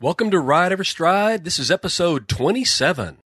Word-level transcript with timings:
Welcome 0.00 0.30
to 0.32 0.40
Ride 0.40 0.72
Every 0.72 0.84
Stride. 0.84 1.44
This 1.44 1.58
is 1.58 1.70
episode 1.70 2.28
27. 2.28 3.18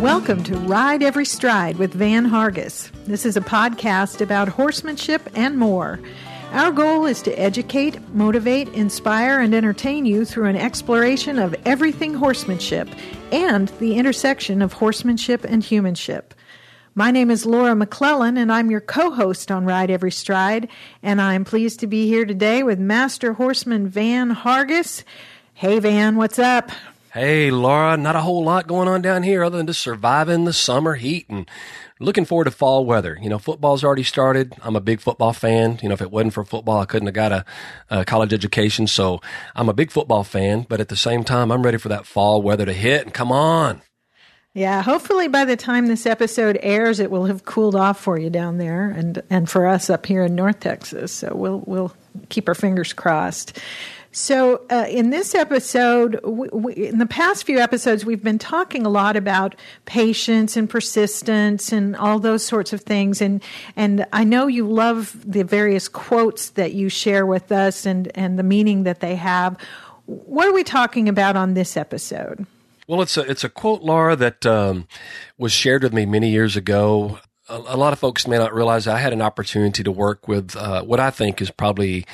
Welcome 0.00 0.42
to 0.44 0.56
Ride 0.58 1.02
Every 1.02 1.24
Stride 1.24 1.76
with 1.78 1.94
Van 1.94 2.26
Hargis. 2.26 2.90
This 3.06 3.24
is 3.24 3.36
a 3.36 3.40
podcast 3.40 4.20
about 4.20 4.48
horsemanship 4.48 5.28
and 5.34 5.56
more. 5.58 5.98
Our 6.52 6.72
goal 6.72 7.04
is 7.04 7.20
to 7.22 7.38
educate, 7.38 8.00
motivate, 8.14 8.68
inspire, 8.70 9.38
and 9.38 9.54
entertain 9.54 10.06
you 10.06 10.24
through 10.24 10.46
an 10.46 10.56
exploration 10.56 11.38
of 11.38 11.54
everything 11.66 12.14
horsemanship 12.14 12.88
and 13.30 13.68
the 13.80 13.96
intersection 13.96 14.62
of 14.62 14.72
horsemanship 14.72 15.44
and 15.44 15.62
humanship. 15.62 16.34
My 16.94 17.10
name 17.10 17.30
is 17.30 17.44
Laura 17.44 17.76
McClellan, 17.76 18.38
and 18.38 18.50
I'm 18.50 18.70
your 18.70 18.80
co 18.80 19.10
host 19.10 19.50
on 19.50 19.66
Ride 19.66 19.90
Every 19.90 20.10
Stride. 20.10 20.68
And 21.02 21.20
I'm 21.20 21.44
pleased 21.44 21.80
to 21.80 21.86
be 21.86 22.08
here 22.08 22.24
today 22.24 22.62
with 22.62 22.78
Master 22.78 23.34
Horseman 23.34 23.86
Van 23.86 24.34
Hargis. 24.34 25.04
Hey, 25.52 25.78
Van, 25.78 26.16
what's 26.16 26.38
up? 26.38 26.70
Hey, 27.12 27.50
Laura, 27.50 27.96
not 27.96 28.16
a 28.16 28.20
whole 28.20 28.42
lot 28.42 28.66
going 28.66 28.88
on 28.88 29.02
down 29.02 29.22
here 29.22 29.44
other 29.44 29.58
than 29.58 29.66
just 29.66 29.80
surviving 29.80 30.44
the 30.44 30.52
summer 30.52 30.94
heat 30.94 31.26
and 31.28 31.48
looking 32.00 32.24
forward 32.24 32.44
to 32.44 32.50
fall 32.50 32.84
weather. 32.84 33.18
You 33.20 33.28
know, 33.28 33.38
football's 33.38 33.84
already 33.84 34.02
started. 34.02 34.54
I'm 34.62 34.76
a 34.76 34.80
big 34.80 35.00
football 35.00 35.32
fan. 35.32 35.78
You 35.82 35.88
know, 35.88 35.94
if 35.94 36.02
it 36.02 36.10
wasn't 36.10 36.34
for 36.34 36.44
football, 36.44 36.80
I 36.80 36.84
couldn't 36.84 37.06
have 37.06 37.14
got 37.14 37.32
a, 37.32 37.44
a, 37.90 38.04
college 38.04 38.32
education. 38.32 38.86
So 38.86 39.20
I'm 39.54 39.68
a 39.68 39.74
big 39.74 39.90
football 39.90 40.24
fan, 40.24 40.66
but 40.68 40.80
at 40.80 40.88
the 40.88 40.96
same 40.96 41.24
time, 41.24 41.50
I'm 41.50 41.62
ready 41.62 41.78
for 41.78 41.88
that 41.88 42.06
fall 42.06 42.42
weather 42.42 42.66
to 42.66 42.72
hit 42.72 43.04
and 43.04 43.14
come 43.14 43.32
on. 43.32 43.82
Yeah, 44.54 44.82
hopefully 44.82 45.28
by 45.28 45.44
the 45.44 45.56
time 45.56 45.86
this 45.86 46.06
episode 46.06 46.58
airs, 46.62 46.98
it 46.98 47.10
will 47.10 47.26
have 47.26 47.44
cooled 47.44 47.76
off 47.76 48.00
for 48.00 48.18
you 48.18 48.28
down 48.28 48.58
there, 48.58 48.90
and 48.90 49.22
and 49.30 49.48
for 49.48 49.66
us 49.66 49.88
up 49.88 50.04
here 50.04 50.24
in 50.24 50.34
North 50.34 50.58
Texas. 50.58 51.12
So 51.12 51.32
we'll 51.32 51.62
we'll 51.66 51.94
keep 52.28 52.48
our 52.48 52.54
fingers 52.54 52.92
crossed. 52.92 53.60
So, 54.18 54.62
uh, 54.68 54.86
in 54.88 55.10
this 55.10 55.36
episode, 55.36 56.18
we, 56.24 56.48
we, 56.48 56.72
in 56.74 56.98
the 56.98 57.06
past 57.06 57.44
few 57.44 57.60
episodes, 57.60 58.04
we've 58.04 58.22
been 58.22 58.40
talking 58.40 58.84
a 58.84 58.88
lot 58.88 59.14
about 59.14 59.54
patience 59.84 60.56
and 60.56 60.68
persistence 60.68 61.70
and 61.70 61.94
all 61.94 62.18
those 62.18 62.44
sorts 62.44 62.72
of 62.72 62.80
things. 62.80 63.22
And 63.22 63.40
and 63.76 64.04
I 64.12 64.24
know 64.24 64.48
you 64.48 64.66
love 64.66 65.16
the 65.24 65.44
various 65.44 65.86
quotes 65.86 66.50
that 66.50 66.72
you 66.72 66.88
share 66.88 67.26
with 67.26 67.52
us 67.52 67.86
and 67.86 68.10
and 68.16 68.36
the 68.36 68.42
meaning 68.42 68.82
that 68.82 68.98
they 68.98 69.14
have. 69.14 69.56
What 70.06 70.48
are 70.48 70.52
we 70.52 70.64
talking 70.64 71.08
about 71.08 71.36
on 71.36 71.54
this 71.54 71.76
episode? 71.76 72.44
Well, 72.88 73.02
it's 73.02 73.16
a 73.16 73.20
it's 73.20 73.44
a 73.44 73.48
quote, 73.48 73.82
Laura, 73.82 74.16
that 74.16 74.44
um, 74.44 74.88
was 75.38 75.52
shared 75.52 75.84
with 75.84 75.92
me 75.92 76.06
many 76.06 76.28
years 76.28 76.56
ago 76.56 77.20
a, 77.48 77.76
lot 77.76 77.92
of 77.92 77.98
folks 77.98 78.26
may 78.26 78.36
not 78.36 78.54
realize 78.54 78.86
I 78.86 78.98
had 78.98 79.12
an 79.12 79.22
opportunity 79.22 79.82
to 79.82 79.90
work 79.90 80.28
with 80.28 80.54
uh, 80.56 80.82
what 80.82 81.00
I 81.00 81.10
think 81.10 81.40
is 81.40 81.50
probably 81.50 82.04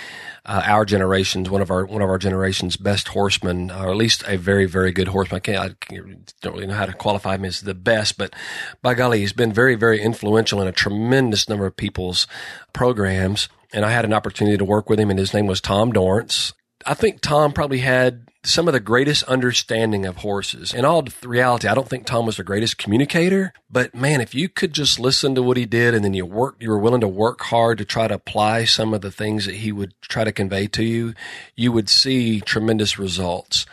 uh, 0.46 0.62
our 0.64 0.84
generation's 0.84 1.48
one 1.48 1.62
of 1.62 1.70
our 1.70 1.86
one 1.86 2.02
of 2.02 2.08
our 2.08 2.18
generation's 2.18 2.76
best 2.76 3.08
horsemen, 3.08 3.70
or 3.70 3.90
at 3.90 3.96
least 3.96 4.22
a 4.26 4.36
very 4.36 4.66
very 4.66 4.92
good 4.92 5.08
horseman. 5.08 5.36
I 5.36 5.40
can't 5.40 5.58
I 5.90 5.94
don't 6.42 6.54
really 6.54 6.66
know 6.66 6.74
how 6.74 6.86
to 6.86 6.92
qualify 6.92 7.36
him 7.36 7.44
as 7.44 7.60
the 7.60 7.74
best, 7.74 8.18
but 8.18 8.34
by 8.82 8.94
golly, 8.94 9.20
he's 9.20 9.32
been 9.32 9.52
very 9.52 9.74
very 9.74 10.00
influential 10.00 10.60
in 10.60 10.68
a 10.68 10.72
tremendous 10.72 11.48
number 11.48 11.66
of 11.66 11.76
people's 11.76 12.26
programs. 12.72 13.48
And 13.72 13.84
I 13.84 13.90
had 13.90 14.04
an 14.04 14.12
opportunity 14.12 14.56
to 14.56 14.64
work 14.64 14.88
with 14.88 15.00
him, 15.00 15.10
and 15.10 15.18
his 15.18 15.34
name 15.34 15.48
was 15.48 15.60
Tom 15.60 15.90
Dorrance. 15.90 16.52
I 16.86 16.94
think 16.94 17.20
Tom 17.20 17.52
probably 17.52 17.78
had 17.78 18.28
some 18.44 18.68
of 18.68 18.74
the 18.74 18.80
greatest 18.80 19.22
understanding 19.24 20.04
of 20.04 20.18
horses. 20.18 20.74
In 20.74 20.84
all 20.84 21.04
reality, 21.22 21.66
I 21.66 21.74
don't 21.74 21.88
think 21.88 22.06
Tom 22.06 22.26
was 22.26 22.36
the 22.36 22.44
greatest 22.44 22.76
communicator, 22.78 23.52
but 23.70 23.94
man, 23.94 24.20
if 24.20 24.34
you 24.34 24.48
could 24.48 24.72
just 24.72 25.00
listen 25.00 25.34
to 25.34 25.42
what 25.42 25.56
he 25.56 25.64
did 25.64 25.94
and 25.94 26.04
then 26.04 26.14
you 26.14 26.26
work, 26.26 26.56
you 26.60 26.68
were 26.70 26.78
willing 26.78 27.00
to 27.00 27.08
work 27.08 27.40
hard 27.42 27.78
to 27.78 27.84
try 27.84 28.06
to 28.06 28.14
apply 28.14 28.64
some 28.64 28.92
of 28.92 29.00
the 29.00 29.10
things 29.10 29.46
that 29.46 29.56
he 29.56 29.72
would 29.72 29.94
try 30.02 30.24
to 30.24 30.32
convey 30.32 30.66
to 30.68 30.84
you, 30.84 31.14
you 31.56 31.72
would 31.72 31.88
see 31.88 32.40
tremendous 32.40 32.98
results. 32.98 33.66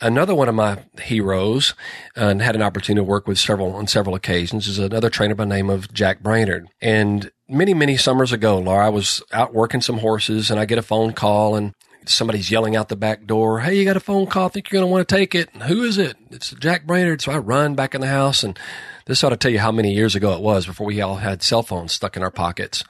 Another 0.00 0.34
one 0.34 0.48
of 0.48 0.54
my 0.54 0.78
heroes, 1.00 1.74
uh, 2.16 2.26
and 2.26 2.42
had 2.42 2.56
an 2.56 2.62
opportunity 2.62 3.04
to 3.04 3.08
work 3.08 3.28
with 3.28 3.38
several 3.38 3.76
on 3.76 3.86
several 3.86 4.14
occasions, 4.14 4.66
is 4.66 4.78
another 4.78 5.10
trainer 5.10 5.34
by 5.34 5.44
name 5.44 5.68
of 5.68 5.92
Jack 5.92 6.20
Brainard. 6.20 6.68
And 6.80 7.30
many, 7.48 7.74
many 7.74 7.96
summers 7.96 8.32
ago, 8.32 8.58
Laura, 8.58 8.86
I 8.86 8.90
was 8.90 9.22
out 9.32 9.52
working 9.52 9.80
some 9.80 9.98
horses 9.98 10.50
and 10.50 10.58
I 10.58 10.64
get 10.64 10.78
a 10.78 10.82
phone 10.82 11.12
call 11.12 11.56
and 11.56 11.74
somebody's 12.08 12.50
yelling 12.50 12.76
out 12.76 12.88
the 12.88 12.96
back 12.96 13.26
door, 13.26 13.60
Hey, 13.60 13.76
you 13.76 13.84
got 13.84 13.96
a 13.96 14.00
phone 14.00 14.26
call. 14.26 14.46
I 14.46 14.48
think 14.48 14.70
you're 14.70 14.80
going 14.80 14.88
to 14.88 14.92
want 14.92 15.08
to 15.08 15.14
take 15.14 15.34
it. 15.34 15.50
Who 15.62 15.82
is 15.82 15.98
it? 15.98 16.16
It's 16.30 16.50
Jack 16.52 16.86
Brainard. 16.86 17.22
So 17.22 17.32
I 17.32 17.38
run 17.38 17.74
back 17.74 17.94
in 17.94 18.00
the 18.00 18.06
house 18.06 18.42
and 18.42 18.58
this 19.06 19.22
ought 19.22 19.30
to 19.30 19.36
tell 19.36 19.50
you 19.50 19.58
how 19.58 19.72
many 19.72 19.92
years 19.92 20.14
ago 20.14 20.32
it 20.32 20.40
was 20.40 20.66
before 20.66 20.86
we 20.86 21.00
all 21.00 21.16
had 21.16 21.42
cell 21.42 21.62
phones 21.62 21.92
stuck 21.92 22.16
in 22.16 22.22
our 22.22 22.30
pockets. 22.30 22.84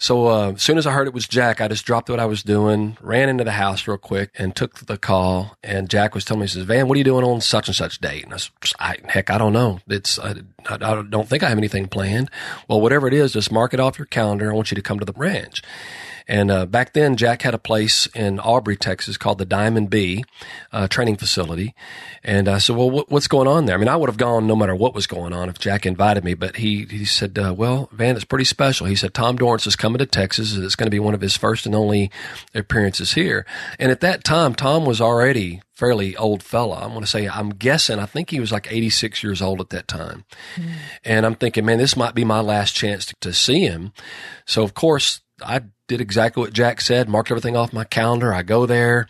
So 0.00 0.28
uh, 0.28 0.52
as 0.52 0.62
soon 0.62 0.78
as 0.78 0.86
I 0.86 0.92
heard 0.92 1.08
it 1.08 1.12
was 1.12 1.28
Jack, 1.28 1.60
I 1.60 1.68
just 1.68 1.84
dropped 1.84 2.08
what 2.08 2.18
I 2.18 2.24
was 2.24 2.42
doing, 2.42 2.96
ran 3.02 3.28
into 3.28 3.44
the 3.44 3.52
house 3.52 3.86
real 3.86 3.98
quick, 3.98 4.30
and 4.38 4.56
took 4.56 4.78
the 4.86 4.96
call. 4.96 5.58
And 5.62 5.90
Jack 5.90 6.14
was 6.14 6.24
telling 6.24 6.40
me, 6.40 6.46
he 6.46 6.52
says, 6.52 6.64
"Van, 6.64 6.88
what 6.88 6.94
are 6.94 6.98
you 6.98 7.04
doing 7.04 7.22
on 7.22 7.42
such 7.42 7.68
and 7.68 7.76
such 7.76 7.98
date?" 7.98 8.24
And 8.24 8.32
I 8.32 8.38
said, 8.38 8.52
I, 8.78 8.96
"Heck, 9.04 9.28
I 9.28 9.36
don't 9.36 9.52
know. 9.52 9.80
It's 9.88 10.18
I, 10.18 10.36
I, 10.68 11.02
don't 11.02 11.28
think 11.28 11.42
I 11.42 11.48
have 11.48 11.58
anything 11.58 11.88
planned. 11.88 12.30
Well, 12.68 12.80
whatever 12.80 13.06
it 13.08 13.14
is, 13.14 13.32
just 13.32 13.52
mark 13.52 13.74
it 13.74 13.80
off 13.80 13.98
your 13.98 14.06
calendar. 14.06 14.50
I 14.50 14.54
want 14.54 14.70
you 14.70 14.74
to 14.74 14.82
come 14.82 14.98
to 14.98 15.04
the 15.04 15.14
ranch." 15.14 15.62
And 16.30 16.48
uh, 16.48 16.64
back 16.64 16.92
then, 16.92 17.16
Jack 17.16 17.42
had 17.42 17.54
a 17.54 17.58
place 17.58 18.06
in 18.14 18.38
Aubrey, 18.38 18.76
Texas 18.76 19.16
called 19.16 19.38
the 19.38 19.44
Diamond 19.44 19.90
B 19.90 20.24
uh, 20.72 20.86
training 20.86 21.16
facility. 21.16 21.74
And 22.22 22.48
I 22.48 22.58
said, 22.58 22.76
well, 22.76 23.04
what's 23.08 23.26
going 23.26 23.48
on 23.48 23.66
there? 23.66 23.74
I 23.74 23.78
mean, 23.78 23.88
I 23.88 23.96
would 23.96 24.08
have 24.08 24.16
gone 24.16 24.46
no 24.46 24.54
matter 24.54 24.74
what 24.74 24.94
was 24.94 25.08
going 25.08 25.32
on 25.32 25.48
if 25.48 25.58
Jack 25.58 25.84
invited 25.84 26.22
me. 26.22 26.34
But 26.34 26.56
he, 26.56 26.84
he 26.84 27.04
said, 27.04 27.36
uh, 27.36 27.52
well, 27.52 27.88
Van, 27.90 28.14
it's 28.14 28.24
pretty 28.24 28.44
special. 28.44 28.86
He 28.86 28.94
said, 28.94 29.12
Tom 29.12 29.36
Dorrance 29.36 29.66
is 29.66 29.74
coming 29.74 29.98
to 29.98 30.06
Texas. 30.06 30.56
It's 30.56 30.76
going 30.76 30.86
to 30.86 30.90
be 30.90 31.00
one 31.00 31.14
of 31.14 31.20
his 31.20 31.36
first 31.36 31.66
and 31.66 31.74
only 31.74 32.12
appearances 32.54 33.14
here. 33.14 33.44
And 33.80 33.90
at 33.90 34.00
that 34.02 34.22
time, 34.22 34.54
Tom 34.54 34.84
was 34.84 35.00
already 35.00 35.62
fairly 35.80 36.14
old 36.14 36.42
fella. 36.42 36.82
I'm 36.82 36.90
going 36.90 37.00
to 37.00 37.06
say, 37.06 37.26
I'm 37.26 37.48
guessing, 37.48 37.98
I 37.98 38.04
think 38.04 38.28
he 38.28 38.38
was 38.38 38.52
like 38.52 38.70
86 38.70 39.22
years 39.22 39.40
old 39.40 39.62
at 39.62 39.70
that 39.70 39.88
time. 39.88 40.26
Mm. 40.56 40.72
And 41.04 41.24
I'm 41.24 41.34
thinking, 41.34 41.64
man, 41.64 41.78
this 41.78 41.96
might 41.96 42.14
be 42.14 42.22
my 42.22 42.40
last 42.40 42.74
chance 42.74 43.06
to, 43.06 43.14
to 43.22 43.32
see 43.32 43.60
him. 43.60 43.94
So, 44.44 44.62
of 44.62 44.74
course, 44.74 45.22
I 45.42 45.62
did 45.88 46.02
exactly 46.02 46.42
what 46.42 46.52
Jack 46.52 46.82
said, 46.82 47.08
marked 47.08 47.30
everything 47.30 47.56
off 47.56 47.72
my 47.72 47.84
calendar. 47.84 48.34
I 48.34 48.42
go 48.42 48.66
there 48.66 49.08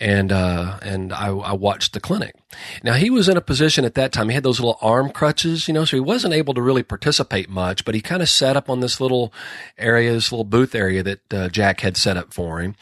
and, 0.00 0.32
uh, 0.32 0.80
and 0.82 1.12
I, 1.12 1.28
I 1.28 1.52
watched 1.52 1.92
the 1.92 2.00
clinic. 2.00 2.34
Now 2.82 2.94
he 2.94 3.10
was 3.10 3.28
in 3.28 3.36
a 3.36 3.40
position 3.40 3.84
at 3.84 3.94
that 3.94 4.10
time. 4.10 4.28
He 4.28 4.34
had 4.34 4.42
those 4.42 4.58
little 4.58 4.78
arm 4.82 5.10
crutches, 5.10 5.68
you 5.68 5.74
know, 5.74 5.84
so 5.84 5.96
he 5.96 6.00
wasn't 6.00 6.34
able 6.34 6.52
to 6.54 6.60
really 6.60 6.82
participate 6.82 7.48
much, 7.48 7.84
but 7.84 7.94
he 7.94 8.00
kind 8.00 8.22
of 8.22 8.28
sat 8.28 8.56
up 8.56 8.68
on 8.68 8.80
this 8.80 9.00
little 9.00 9.32
area, 9.78 10.12
this 10.12 10.32
little 10.32 10.44
booth 10.44 10.74
area 10.74 11.04
that 11.04 11.32
uh, 11.32 11.48
Jack 11.48 11.82
had 11.82 11.96
set 11.96 12.16
up 12.16 12.34
for 12.34 12.58
him. 12.58 12.74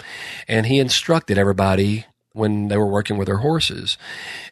And 0.49 0.65
he 0.65 0.79
instructed 0.79 1.37
everybody 1.37 2.07
when 2.37 2.69
they 2.69 2.77
were 2.77 2.87
working 2.87 3.17
with 3.17 3.27
their 3.27 3.39
horses. 3.39 3.97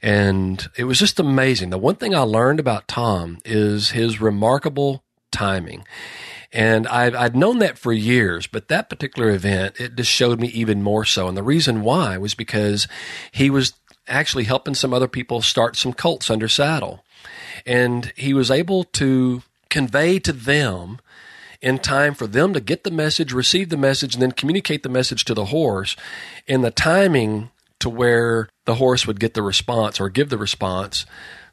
And 0.03 0.69
it 0.77 0.85
was 0.85 0.99
just 0.99 1.21
amazing. 1.21 1.71
The 1.71 1.79
one 1.79 1.97
thing 1.97 2.15
I 2.15 2.21
learned 2.21 2.61
about 2.61 2.89
Tom 2.89 3.39
is 3.45 3.91
his 3.91 4.21
remarkable 4.21 5.05
timing. 5.31 5.85
And 6.53 6.87
I've, 6.87 7.15
I'd 7.15 7.37
known 7.37 7.59
that 7.59 7.79
for 7.79 7.93
years, 7.93 8.47
but 8.47 8.69
that 8.69 8.89
particular 8.89 9.31
event, 9.31 9.81
it 9.81 9.97
just 9.97 10.11
showed 10.11 10.41
me 10.41 10.49
even 10.49 10.83
more 10.83 11.05
so. 11.05 11.27
And 11.29 11.37
the 11.37 11.43
reason 11.43 11.83
why 11.83 12.17
was 12.17 12.35
because 12.35 12.87
he 13.33 13.51
was 13.51 13.75
actually 14.07 14.45
helping 14.45 14.75
some 14.75 14.95
other 14.95 15.09
people 15.09 15.43
start 15.43 15.77
some 15.77 15.93
colts 15.93 16.31
under 16.31 16.49
saddle. 16.49 17.05
And 17.67 18.13
he 18.17 18.33
was 18.33 18.51
able 18.51 18.85
to 18.85 19.43
convey 19.69 20.19
to 20.21 20.33
them 20.33 21.01
in 21.61 21.79
time 21.79 22.15
for 22.15 22.27
them 22.27 22.53
to 22.53 22.61
get 22.61 22.85
the 22.85 22.91
message, 22.91 23.33
receive 23.33 23.71
the 23.71 23.77
message, 23.77 24.15
and 24.15 24.23
then 24.23 24.33
communicate 24.33 24.83
the 24.83 24.89
message 24.89 25.25
to 25.25 25.35
the 25.35 25.47
horse 25.47 25.97
And 26.47 26.63
the 26.63 26.71
timing 26.71 27.51
to 27.85 27.91
where 27.91 28.49
the 28.65 28.77
horse 28.77 29.07
would 29.07 29.21
get 29.21 29.35
the 29.35 29.43
response 29.43 30.01
or 30.01 30.09
give 30.09 30.31
the 30.31 30.39
response 30.39 31.05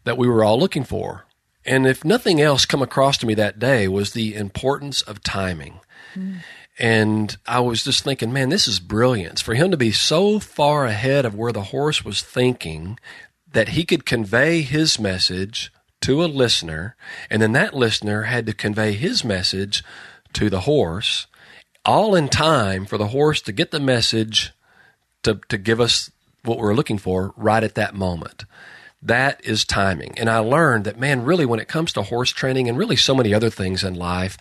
that 0.05 0.17
we 0.17 0.29
were 0.29 0.45
all 0.45 0.57
looking 0.57 0.85
for. 0.85 1.25
And 1.65 1.85
if 1.85 2.05
nothing 2.05 2.39
else 2.39 2.65
come 2.65 2.81
across 2.81 3.17
to 3.17 3.25
me 3.25 3.33
that 3.33 3.59
day 3.59 3.89
was 3.89 4.13
the 4.13 4.33
importance 4.33 5.01
of 5.01 5.21
timing. 5.21 5.81
Mm. 6.15 6.38
And 6.79 7.38
I 7.45 7.59
was 7.59 7.83
just 7.83 8.05
thinking, 8.05 8.31
man, 8.31 8.47
this 8.47 8.65
is 8.65 8.79
brilliance 8.79 9.41
for 9.41 9.55
him 9.55 9.71
to 9.71 9.77
be 9.77 9.91
so 9.91 10.39
far 10.39 10.85
ahead 10.85 11.25
of 11.25 11.35
where 11.35 11.51
the 11.51 11.63
horse 11.63 12.05
was 12.05 12.21
thinking 12.21 12.97
that 13.51 13.69
he 13.69 13.83
could 13.83 14.05
convey 14.05 14.61
his 14.61 14.97
message 14.97 15.69
to 16.00 16.23
a 16.23 16.27
listener. 16.27 16.95
And 17.29 17.41
then 17.41 17.51
that 17.51 17.73
listener 17.73 18.23
had 18.23 18.45
to 18.45 18.53
convey 18.53 18.94
his 18.94 19.25
message 19.25 19.83
to 20.31 20.50
the 20.50 20.61
horse 20.61 21.27
all 21.83 22.15
in 22.15 22.29
time 22.29 22.85
for 22.85 22.97
the 22.97 23.07
horse 23.07 23.41
to 23.41 23.51
get 23.51 23.71
the 23.71 23.81
message 23.81 24.53
to, 25.23 25.41
to 25.50 25.57
give 25.57 25.81
us 25.81 26.09
what 26.43 26.57
we're 26.57 26.73
looking 26.73 26.97
for 26.97 27.33
right 27.38 27.63
at 27.63 27.75
that 27.75 27.95
moment. 27.95 28.45
That 29.01 29.43
is 29.43 29.65
timing. 29.65 30.17
And 30.17 30.29
I 30.29 30.39
learned 30.39 30.85
that, 30.85 30.99
man, 30.99 31.23
really, 31.23 31.45
when 31.45 31.59
it 31.59 31.67
comes 31.67 31.91
to 31.93 32.03
horse 32.03 32.29
training 32.29 32.69
and 32.69 32.77
really 32.77 32.95
so 32.95 33.15
many 33.15 33.33
other 33.33 33.49
things 33.49 33.83
in 33.83 33.95
life, 33.95 34.38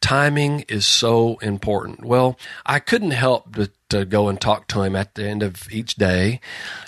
timing 0.00 0.60
is 0.68 0.86
so 0.86 1.36
important. 1.38 2.04
Well, 2.04 2.38
I 2.64 2.78
couldn't 2.78 3.10
help 3.10 3.52
but 3.52 3.70
to 3.88 4.04
go 4.04 4.28
and 4.28 4.40
talk 4.40 4.66
to 4.68 4.82
him 4.82 4.94
at 4.96 5.14
the 5.14 5.26
end 5.26 5.42
of 5.42 5.70
each 5.72 5.96
day, 5.96 6.40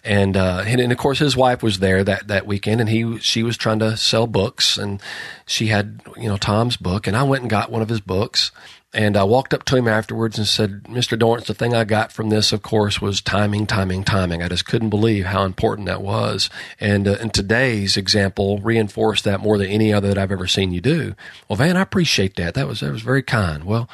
and 0.05 0.37
uh, 0.37 0.65
and, 0.67 0.81
and 0.81 0.93
of 0.93 0.99
course 0.99 1.19
his 1.19 1.37
wife 1.37 1.63
was 1.63 1.79
there 1.79 2.05
that 2.05 2.29
that 2.29 2.47
weekend, 2.47 2.81
and 2.81 2.91
he 2.91 3.19
she 3.19 3.43
was 3.43 3.57
trying 3.57 3.79
to 3.81 3.97
sell 3.97 4.27
books, 4.27 4.77
and 4.77 5.01
she 5.47 5.69
had 5.69 6.01
you 6.17 6.29
know 6.29 6.37
Tom's 6.37 6.77
book, 6.77 7.07
and 7.07 7.17
I 7.17 7.23
went 7.23 7.43
and 7.43 7.51
got 7.51 7.71
one 7.71 7.83
of 7.83 7.89
his 7.89 8.01
books, 8.01 8.53
and 8.93 9.17
I 9.17 9.23
walked 9.23 9.55
up 9.55 9.65
to 9.67 9.77
him 9.77 9.87
afterwards 9.87 10.37
and 10.37 10.47
said, 10.47 10.83
Mr. 10.85 11.17
Dorrance, 11.17 11.47
the 11.47 11.55
thing 11.55 11.75
I 11.75 11.85
got 11.85 12.11
from 12.11 12.29
this, 12.29 12.53
of 12.53 12.63
course, 12.63 13.01
was 13.01 13.21
timing, 13.21 13.67
timing, 13.67 14.03
timing. 14.03 14.43
I 14.43 14.49
just 14.49 14.67
couldn't 14.67 14.91
believe 14.91 15.27
how 15.27 15.45
important 15.45 15.87
that 15.87 16.03
was. 16.03 16.51
And, 16.81 17.07
uh, 17.07 17.17
and 17.21 17.33
today's 17.33 17.97
example 17.97 18.59
reinforced 18.59 19.23
that 19.25 19.41
more 19.41 19.59
than 19.59 19.69
any 19.69 19.93
other 19.93 20.09
that 20.09 20.19
I've 20.19 20.33
ever 20.33 20.49
seen 20.49 20.73
you 20.73 20.81
do. 20.81 21.15
Well, 21.49 21.57
Van, 21.57 21.77
I 21.77 21.83
appreciate 21.83 22.35
that. 22.37 22.55
That 22.55 22.67
was, 22.67 22.81
that 22.81 22.91
was 22.91 23.03
very 23.03 23.23
kind. 23.23 23.63
Well, 23.63 23.89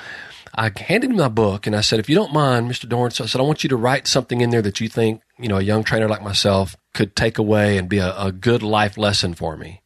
I 0.56 0.72
handed 0.74 1.10
him 1.10 1.16
my 1.16 1.28
book 1.28 1.66
and 1.66 1.76
I 1.76 1.82
said, 1.82 2.00
if 2.00 2.08
you 2.08 2.14
don't 2.14 2.32
mind, 2.32 2.70
Mr. 2.70 2.88
Dorrance, 2.88 3.20
I 3.20 3.26
said, 3.26 3.40
I 3.40 3.44
want 3.44 3.62
you 3.62 3.68
to 3.68 3.76
write 3.76 4.06
something 4.06 4.40
in 4.40 4.50
there 4.50 4.62
that 4.62 4.80
you 4.80 4.88
think, 4.88 5.20
you 5.38 5.48
know, 5.48 5.58
a 5.58 5.62
young 5.62 5.84
trainer 5.84 6.08
like 6.08 6.22
myself 6.22 6.76
could 6.94 7.14
take 7.14 7.36
away 7.36 7.76
and 7.76 7.90
be 7.90 7.98
a, 7.98 8.16
a 8.18 8.32
good 8.32 8.62
life 8.62 8.96
lesson 8.96 9.34
for 9.34 9.56
me. 9.56 9.82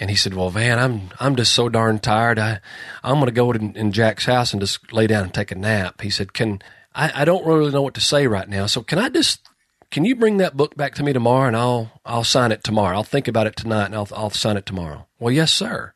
And 0.00 0.10
he 0.10 0.16
said, 0.16 0.34
"Well, 0.34 0.50
Van, 0.50 0.80
I'm 0.80 1.10
I'm 1.20 1.36
just 1.36 1.52
so 1.52 1.68
darn 1.68 2.00
tired. 2.00 2.36
I 2.36 2.58
I'm 3.04 3.14
going 3.14 3.26
to 3.26 3.32
go 3.32 3.52
in, 3.52 3.76
in, 3.76 3.92
Jack's 3.92 4.24
house 4.24 4.52
and 4.52 4.60
just 4.60 4.92
lay 4.92 5.06
down 5.06 5.22
and 5.22 5.32
take 5.32 5.52
a 5.52 5.54
nap." 5.54 6.00
He 6.00 6.10
said, 6.10 6.32
"Can 6.32 6.60
I, 6.96 7.22
I 7.22 7.24
don't 7.24 7.46
really 7.46 7.70
know 7.70 7.82
what 7.82 7.94
to 7.94 8.00
say 8.00 8.26
right 8.26 8.48
now. 8.48 8.66
So 8.66 8.82
can 8.82 8.98
I 8.98 9.08
just 9.08 9.48
can 9.92 10.04
you 10.04 10.16
bring 10.16 10.38
that 10.38 10.56
book 10.56 10.76
back 10.76 10.96
to 10.96 11.04
me 11.04 11.12
tomorrow 11.12 11.46
and 11.46 11.56
I'll 11.56 11.92
I'll 12.04 12.24
sign 12.24 12.50
it 12.50 12.64
tomorrow. 12.64 12.96
I'll 12.96 13.04
think 13.04 13.28
about 13.28 13.46
it 13.46 13.54
tonight 13.54 13.86
and 13.86 13.94
I'll 13.94 14.08
I'll 14.12 14.30
sign 14.30 14.56
it 14.56 14.66
tomorrow." 14.66 15.06
Well, 15.20 15.32
yes, 15.32 15.52
sir. 15.52 15.92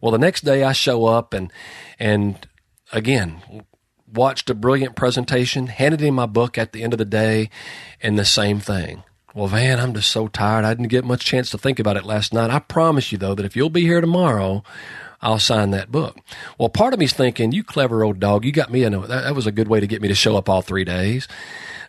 Well, 0.00 0.12
the 0.12 0.18
next 0.18 0.46
day 0.46 0.62
I 0.62 0.72
show 0.72 1.04
up 1.04 1.34
and 1.34 1.52
and 1.98 2.48
again 2.90 3.42
watched 4.12 4.50
a 4.50 4.54
brilliant 4.54 4.96
presentation, 4.96 5.66
handed 5.66 6.00
him 6.00 6.14
my 6.14 6.26
book 6.26 6.58
at 6.58 6.72
the 6.72 6.82
end 6.82 6.92
of 6.92 6.98
the 6.98 7.04
day, 7.04 7.50
and 8.00 8.18
the 8.18 8.24
same 8.24 8.60
thing. 8.60 9.02
Well, 9.34 9.46
Van, 9.46 9.80
I'm 9.80 9.94
just 9.94 10.10
so 10.10 10.28
tired. 10.28 10.64
I 10.64 10.74
didn't 10.74 10.88
get 10.88 11.04
much 11.04 11.24
chance 11.24 11.50
to 11.50 11.58
think 11.58 11.78
about 11.78 11.96
it 11.96 12.04
last 12.04 12.34
night. 12.34 12.50
I 12.50 12.58
promise 12.58 13.12
you, 13.12 13.18
though, 13.18 13.34
that 13.34 13.46
if 13.46 13.56
you'll 13.56 13.70
be 13.70 13.82
here 13.82 14.00
tomorrow, 14.00 14.62
I'll 15.22 15.38
sign 15.38 15.70
that 15.70 15.90
book. 15.90 16.18
Well, 16.58 16.68
part 16.68 16.92
of 16.92 17.00
me's 17.00 17.12
thinking, 17.12 17.52
you 17.52 17.64
clever 17.64 18.04
old 18.04 18.20
dog, 18.20 18.44
you 18.44 18.52
got 18.52 18.70
me. 18.70 18.82
A, 18.82 18.90
that, 18.90 19.06
that 19.06 19.34
was 19.34 19.46
a 19.46 19.52
good 19.52 19.68
way 19.68 19.80
to 19.80 19.86
get 19.86 20.02
me 20.02 20.08
to 20.08 20.14
show 20.14 20.36
up 20.36 20.48
all 20.48 20.60
three 20.60 20.84
days. 20.84 21.28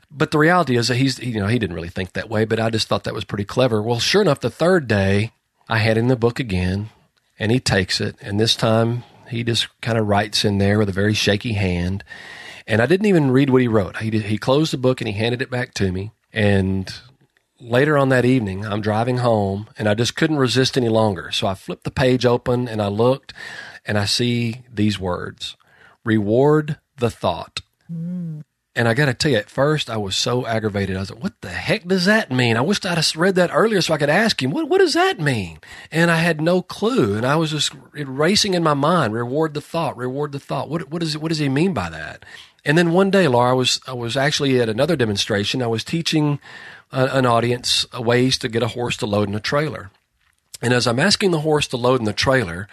But 0.10 0.32
the 0.32 0.38
reality 0.38 0.78
is 0.78 0.88
that 0.88 0.96
he's, 0.96 1.20
you 1.20 1.40
know, 1.40 1.48
he 1.48 1.60
didn't 1.60 1.76
really 1.76 1.90
think 1.90 2.14
that 2.14 2.30
way, 2.30 2.46
but 2.46 2.60
I 2.60 2.70
just 2.70 2.88
thought 2.88 3.04
that 3.04 3.16
was 3.16 3.26
pretty 3.26 3.46
clever. 3.46 3.82
Well, 3.82 4.00
sure 4.00 4.22
enough, 4.22 4.40
the 4.40 4.50
third 4.50 4.88
day, 4.88 5.32
I 5.68 5.80
had 5.80 5.98
him 5.98 6.08
the 6.08 6.16
book 6.16 6.40
again, 6.40 6.90
and 7.40 7.52
he 7.52 7.60
takes 7.60 8.00
it, 8.00 8.16
and 8.22 8.40
this 8.40 8.56
time 8.56 9.04
he 9.34 9.44
just 9.44 9.68
kind 9.82 9.98
of 9.98 10.08
writes 10.08 10.46
in 10.46 10.58
there 10.58 10.80
with 10.80 10.90
a 10.90 10.94
very 10.94 11.14
shaky 11.14 11.54
hand. 11.54 12.04
And 12.66 12.82
I 12.82 12.86
didn't 12.86 13.08
even 13.08 13.32
read 13.32 13.50
what 13.50 13.62
he 13.62 13.68
wrote. 13.68 13.98
He, 13.98 14.18
he 14.20 14.38
closed 14.38 14.72
the 14.72 14.78
book 14.78 15.02
and 15.02 15.08
he 15.08 15.14
handed 15.14 15.42
it 15.42 15.52
back 15.52 15.74
to 15.76 15.92
me. 15.92 16.12
And 16.32 16.94
later 17.60 17.98
on 17.98 18.10
that 18.10 18.26
evening, 18.26 18.66
I'm 18.66 18.82
driving 18.82 19.18
home 19.18 19.68
and 19.78 19.90
I 19.90 19.94
just 19.94 20.16
couldn't 20.16 20.38
resist 20.38 20.78
any 20.78 20.90
longer. 20.90 21.32
So 21.32 21.48
I 21.48 21.56
flipped 21.56 21.84
the 21.84 21.92
page 21.92 22.26
open 22.26 22.68
and 22.68 22.82
I 22.82 22.88
looked 22.88 23.34
and 23.86 23.98
I 23.98 24.06
see 24.06 24.64
these 24.72 25.00
words 25.00 25.58
reward 26.06 26.78
the 26.98 27.10
thought. 27.10 27.62
Mm. 27.92 28.44
And 28.76 28.88
I 28.88 28.96
got 28.96 29.06
to 29.06 29.14
tell 29.14 29.32
you, 29.32 29.38
at 29.38 29.52
first 29.52 29.88
I 29.88 29.98
was 29.98 30.16
so 30.16 30.48
aggravated. 30.48 30.98
I 30.98 31.02
was 31.02 31.12
like, 31.12 31.22
what 31.22 31.40
the 31.42 31.50
heck 31.50 31.86
does 31.88 32.06
that 32.06 32.32
mean? 32.32 32.58
I 32.58 32.62
wished 32.62 32.88
I'd 32.88 32.98
have 32.98 33.16
read 33.16 33.36
that 33.36 33.52
earlier 33.54 33.82
so 33.82 33.94
I 33.94 34.00
could 34.00 34.10
ask 34.10 34.42
him, 34.42 34.50
what, 34.50 34.68
what 34.68 34.80
does 34.80 34.94
that 34.94 35.20
mean? 35.20 35.60
And 35.92 36.10
I 36.10 36.18
had 36.18 36.42
no 36.42 36.64
clue. 36.64 37.16
And 37.16 37.24
I 37.26 37.36
was 37.36 37.52
just 37.52 37.72
racing 37.94 38.56
in 38.56 38.64
my 38.64 38.74
mind, 38.74 39.14
reward 39.14 39.54
the 39.54 39.62
thought, 39.62 39.96
reward 39.96 40.32
the 40.32 40.40
thought. 40.40 40.70
What, 40.70 40.90
what, 40.90 41.04
is, 41.04 41.16
what 41.16 41.30
does 41.30 41.38
he 41.38 41.50
mean 41.50 41.74
by 41.76 41.90
that? 41.92 42.26
And 42.66 42.76
then 42.76 42.94
one 42.94 43.12
day, 43.12 43.28
Laura, 43.28 43.52
I 43.52 43.54
was, 43.54 43.80
I 43.88 43.94
was 43.94 44.18
actually 44.18 44.60
at 44.60 44.70
another 44.70 44.96
demonstration. 44.96 45.62
I 45.62 45.68
was 45.68 45.84
teaching 45.84 46.40
uh, 46.92 47.10
an 47.12 47.28
audience 47.28 47.86
ways 47.94 48.40
to 48.40 48.50
get 48.50 48.64
a 48.64 48.70
horse 48.70 48.98
to 48.98 49.06
load 49.06 49.30
in 49.30 49.36
a 49.36 49.40
trailer. 49.40 49.92
And 50.64 50.74
as 50.74 50.88
I'm 50.88 51.00
asking 51.00 51.32
the 51.32 51.42
horse 51.42 51.68
to 51.68 51.78
load 51.78 52.00
in 52.00 52.06
the 52.06 52.14
trailer, 52.14 52.68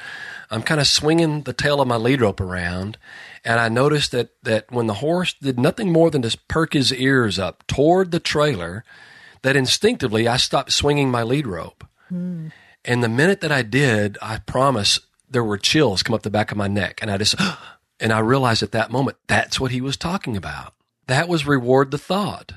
I'm 0.50 0.62
kind 0.62 0.81
of 0.81 0.87
swinging 0.87 1.43
the 1.43 1.52
tail 1.52 1.81
of 1.81 1.88
my 1.88 1.97
lead 1.97 2.20
rope 2.20 2.41
around, 2.41 2.99
and 3.44 3.61
I 3.61 3.69
noticed 3.69 4.11
that 4.12 4.31
that 4.43 4.70
when 4.70 4.87
the 4.87 4.94
horse 4.94 5.35
did 5.35 5.61
nothing 5.61 5.93
more 5.93 6.11
than 6.11 6.23
just 6.23 6.49
perk 6.49 6.73
his 6.73 6.93
ears 6.93 7.38
up 7.38 7.67
toward 7.67 8.11
the 8.11 8.20
trailer, 8.20 8.85
that 9.43 9.56
instinctively 9.56 10.26
I 10.26 10.37
stopped 10.37 10.73
swinging 10.73 11.11
my 11.11 11.23
lead 11.23 11.47
rope. 11.47 11.85
Mm. 12.12 12.52
And 12.85 13.02
the 13.02 13.08
minute 13.08 13.41
that 13.43 13.52
I 13.52 13.62
did, 13.62 14.19
I 14.20 14.38
promise 14.38 15.00
there 15.29 15.44
were 15.44 15.58
chills 15.58 16.02
come 16.02 16.14
up 16.14 16.23
the 16.23 16.31
back 16.31 16.50
of 16.50 16.58
my 16.58 16.69
neck, 16.69 16.99
and 17.00 17.11
I 17.11 17.19
just 17.19 17.37
and 18.00 18.12
I 18.12 18.19
realized 18.19 18.62
at 18.62 18.73
that 18.73 18.91
moment 18.91 19.19
that's 19.29 19.61
what 19.61 19.70
he 19.70 19.81
was 19.81 19.96
talking 19.96 20.37
about. 20.37 20.75
That 21.06 21.29
was 21.29 21.46
reward 21.46 21.91
the 21.91 21.99
thought. 21.99 22.53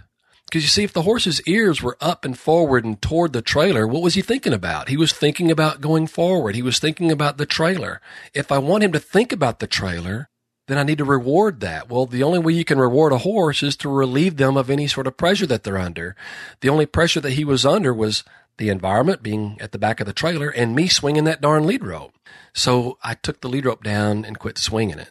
Because 0.54 0.66
you 0.66 0.70
see, 0.70 0.84
if 0.84 0.94
the 0.94 1.02
horse's 1.02 1.42
ears 1.48 1.82
were 1.82 1.98
up 2.00 2.24
and 2.24 2.38
forward 2.38 2.86
and 2.86 3.02
toward 3.02 3.34
the 3.34 3.42
trailer, 3.42 3.88
what 3.88 4.04
was 4.04 4.14
he 4.14 4.22
thinking 4.22 4.54
about? 4.54 4.88
He 4.88 4.96
was 4.96 5.12
thinking 5.12 5.50
about 5.50 5.82
going 5.82 6.06
forward. 6.06 6.54
He 6.54 6.62
was 6.62 6.78
thinking 6.78 7.12
about 7.12 7.40
the 7.40 7.48
trailer. 7.48 8.02
If 8.36 8.52
I 8.52 8.60
want 8.60 8.84
him 8.84 8.92
to 8.92 9.00
think 9.00 9.32
about 9.32 9.58
the 9.58 9.66
trailer, 9.66 10.30
then 10.68 10.78
I 10.78 10.84
need 10.84 11.00
to 11.00 11.06
reward 11.06 11.60
that. 11.62 11.90
Well, 11.90 12.06
the 12.06 12.22
only 12.22 12.38
way 12.38 12.54
you 12.54 12.66
can 12.66 12.78
reward 12.78 13.14
a 13.14 13.18
horse 13.18 13.64
is 13.64 13.76
to 13.78 13.90
relieve 13.90 14.38
them 14.38 14.56
of 14.56 14.70
any 14.70 14.86
sort 14.86 15.08
of 15.08 15.18
pressure 15.18 15.48
that 15.48 15.64
they're 15.64 15.80
under. 15.80 16.16
The 16.62 16.70
only 16.70 16.86
pressure 16.86 17.20
that 17.22 17.34
he 17.34 17.44
was 17.44 17.66
under 17.66 17.92
was 17.92 18.24
the 18.60 18.70
environment 18.70 19.24
being 19.24 19.58
at 19.60 19.72
the 19.72 19.80
back 19.80 20.02
of 20.02 20.06
the 20.06 20.14
trailer 20.14 20.50
and 20.50 20.76
me 20.76 20.88
swinging 20.88 21.24
that 21.24 21.42
darn 21.42 21.66
lead 21.66 21.84
rope. 21.84 22.14
So 22.54 23.00
I 23.04 23.16
took 23.16 23.42
the 23.42 23.50
lead 23.50 23.66
rope 23.66 23.84
down 23.84 24.24
and 24.24 24.38
quit 24.38 24.60
swinging 24.60 25.00
it. 25.00 25.10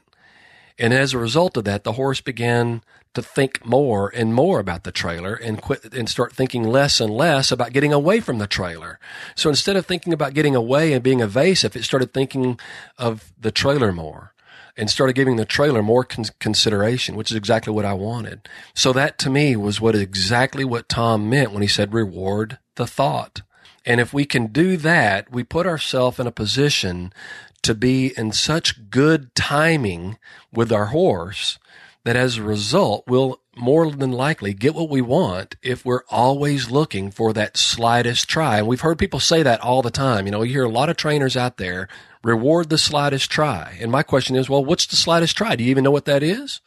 And 0.79 0.93
as 0.93 1.13
a 1.13 1.19
result 1.19 1.57
of 1.57 1.65
that, 1.65 1.85
the 1.85 1.93
horse 1.93 2.21
began 2.21 2.83
to 3.15 3.23
think 3.23 3.65
more 3.65 4.11
and 4.15 4.35
more 4.35 4.59
about 4.59 4.85
the 4.85 4.93
trailer 4.93 5.35
and 5.35 5.61
quit 5.61 5.93
and 5.93 6.09
start 6.09 6.33
thinking 6.33 6.65
less 6.65 7.01
and 7.01 7.13
less 7.13 7.53
about 7.53 7.73
getting 7.73 7.93
away 7.93 8.21
from 8.21 8.39
the 8.39 8.47
trailer. 8.47 8.99
So 9.35 9.51
instead 9.51 9.77
of 9.77 9.85
thinking 9.85 10.13
about 10.13 10.35
getting 10.35 10.57
away 10.57 10.93
and 10.93 11.03
being 11.03 11.21
evasive, 11.21 11.77
it 11.77 11.85
started 11.85 12.15
thinking 12.15 12.59
of 12.97 13.33
the 13.39 13.51
trailer 13.51 13.93
more 13.93 14.33
and 14.77 14.89
started 14.89 15.15
giving 15.15 15.37
the 15.37 15.45
trailer 15.45 15.83
more 15.83 16.05
con- 16.05 16.25
consideration, 16.41 17.15
which 17.15 17.31
is 17.31 17.37
exactly 17.37 17.73
what 17.73 17.85
I 17.85 17.93
wanted. 17.93 18.49
So 18.75 18.93
that 18.95 19.19
to 19.19 19.31
me 19.31 19.57
was 19.57 19.81
what 19.81 19.95
exactly 19.95 20.65
what 20.65 20.89
Tom 20.89 21.29
meant 21.29 21.53
when 21.53 21.63
he 21.63 21.69
said 21.69 21.93
reward 21.93 22.59
the 22.77 22.87
thought. 22.87 23.43
And 23.85 24.01
if 24.01 24.15
we 24.15 24.25
can 24.25 24.47
do 24.47 24.77
that, 24.79 25.31
we 25.31 25.45
put 25.45 25.67
ourselves 25.67 26.19
in 26.19 26.27
a 26.27 26.33
position 26.33 27.13
to 27.63 27.75
be 27.75 28.13
in 28.17 28.33
such 28.33 28.91
good 28.91 29.35
timing 29.35 30.19
with 30.53 30.73
our 30.73 30.87
horse 30.87 31.59
that 32.05 32.17
as 32.17 32.37
a 32.37 32.43
result, 32.43 33.05
we'll 33.07 33.41
more 33.55 33.91
than 33.91 34.13
likely 34.13 34.55
get 34.55 34.75
what 34.75 34.89
we 34.89 35.01
want 35.01 35.57
if 35.63 35.85
we're 35.85 36.05
always 36.09 36.71
looking 36.71 37.11
for 37.11 37.33
that 37.33 37.57
slightest 37.57 38.29
try. 38.29 38.59
And 38.59 38.67
we've 38.67 38.81
heard 38.81 38.99
people 38.99 39.21
say 39.21 39.43
that 39.43 39.61
all 39.61 39.83
the 39.83 39.91
time. 39.91 40.27
You 40.27 40.33
know, 40.33 40.43
you 40.43 40.53
hear 40.53 40.65
a 40.65 40.71
lot 40.71 40.89
of 40.89 40.97
trainers 40.97 41.37
out 41.37 41.59
there 41.59 41.89
reward 42.25 42.71
the 42.71 42.79
slightest 42.79 43.31
try. 43.31 43.77
And 43.81 43.93
my 43.93 44.03
question 44.03 44.37
is, 44.37 44.49
well, 44.49 44.65
what's 44.65 44.87
the 44.87 44.97
slightest 44.97 45.37
try? 45.37 45.55
Do 45.55 45.65
you 45.65 45.71
even 45.71 45.85
know 45.85 45.91
what 45.91 46.07
that 46.07 46.23
is? 46.23 46.61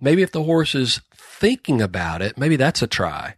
Maybe 0.00 0.22
if 0.22 0.32
the 0.32 0.42
horse 0.42 0.74
is 0.74 1.00
thinking 1.14 1.82
about 1.82 2.22
it, 2.22 2.38
maybe 2.38 2.56
that's 2.56 2.82
a 2.82 2.86
try. 2.86 3.34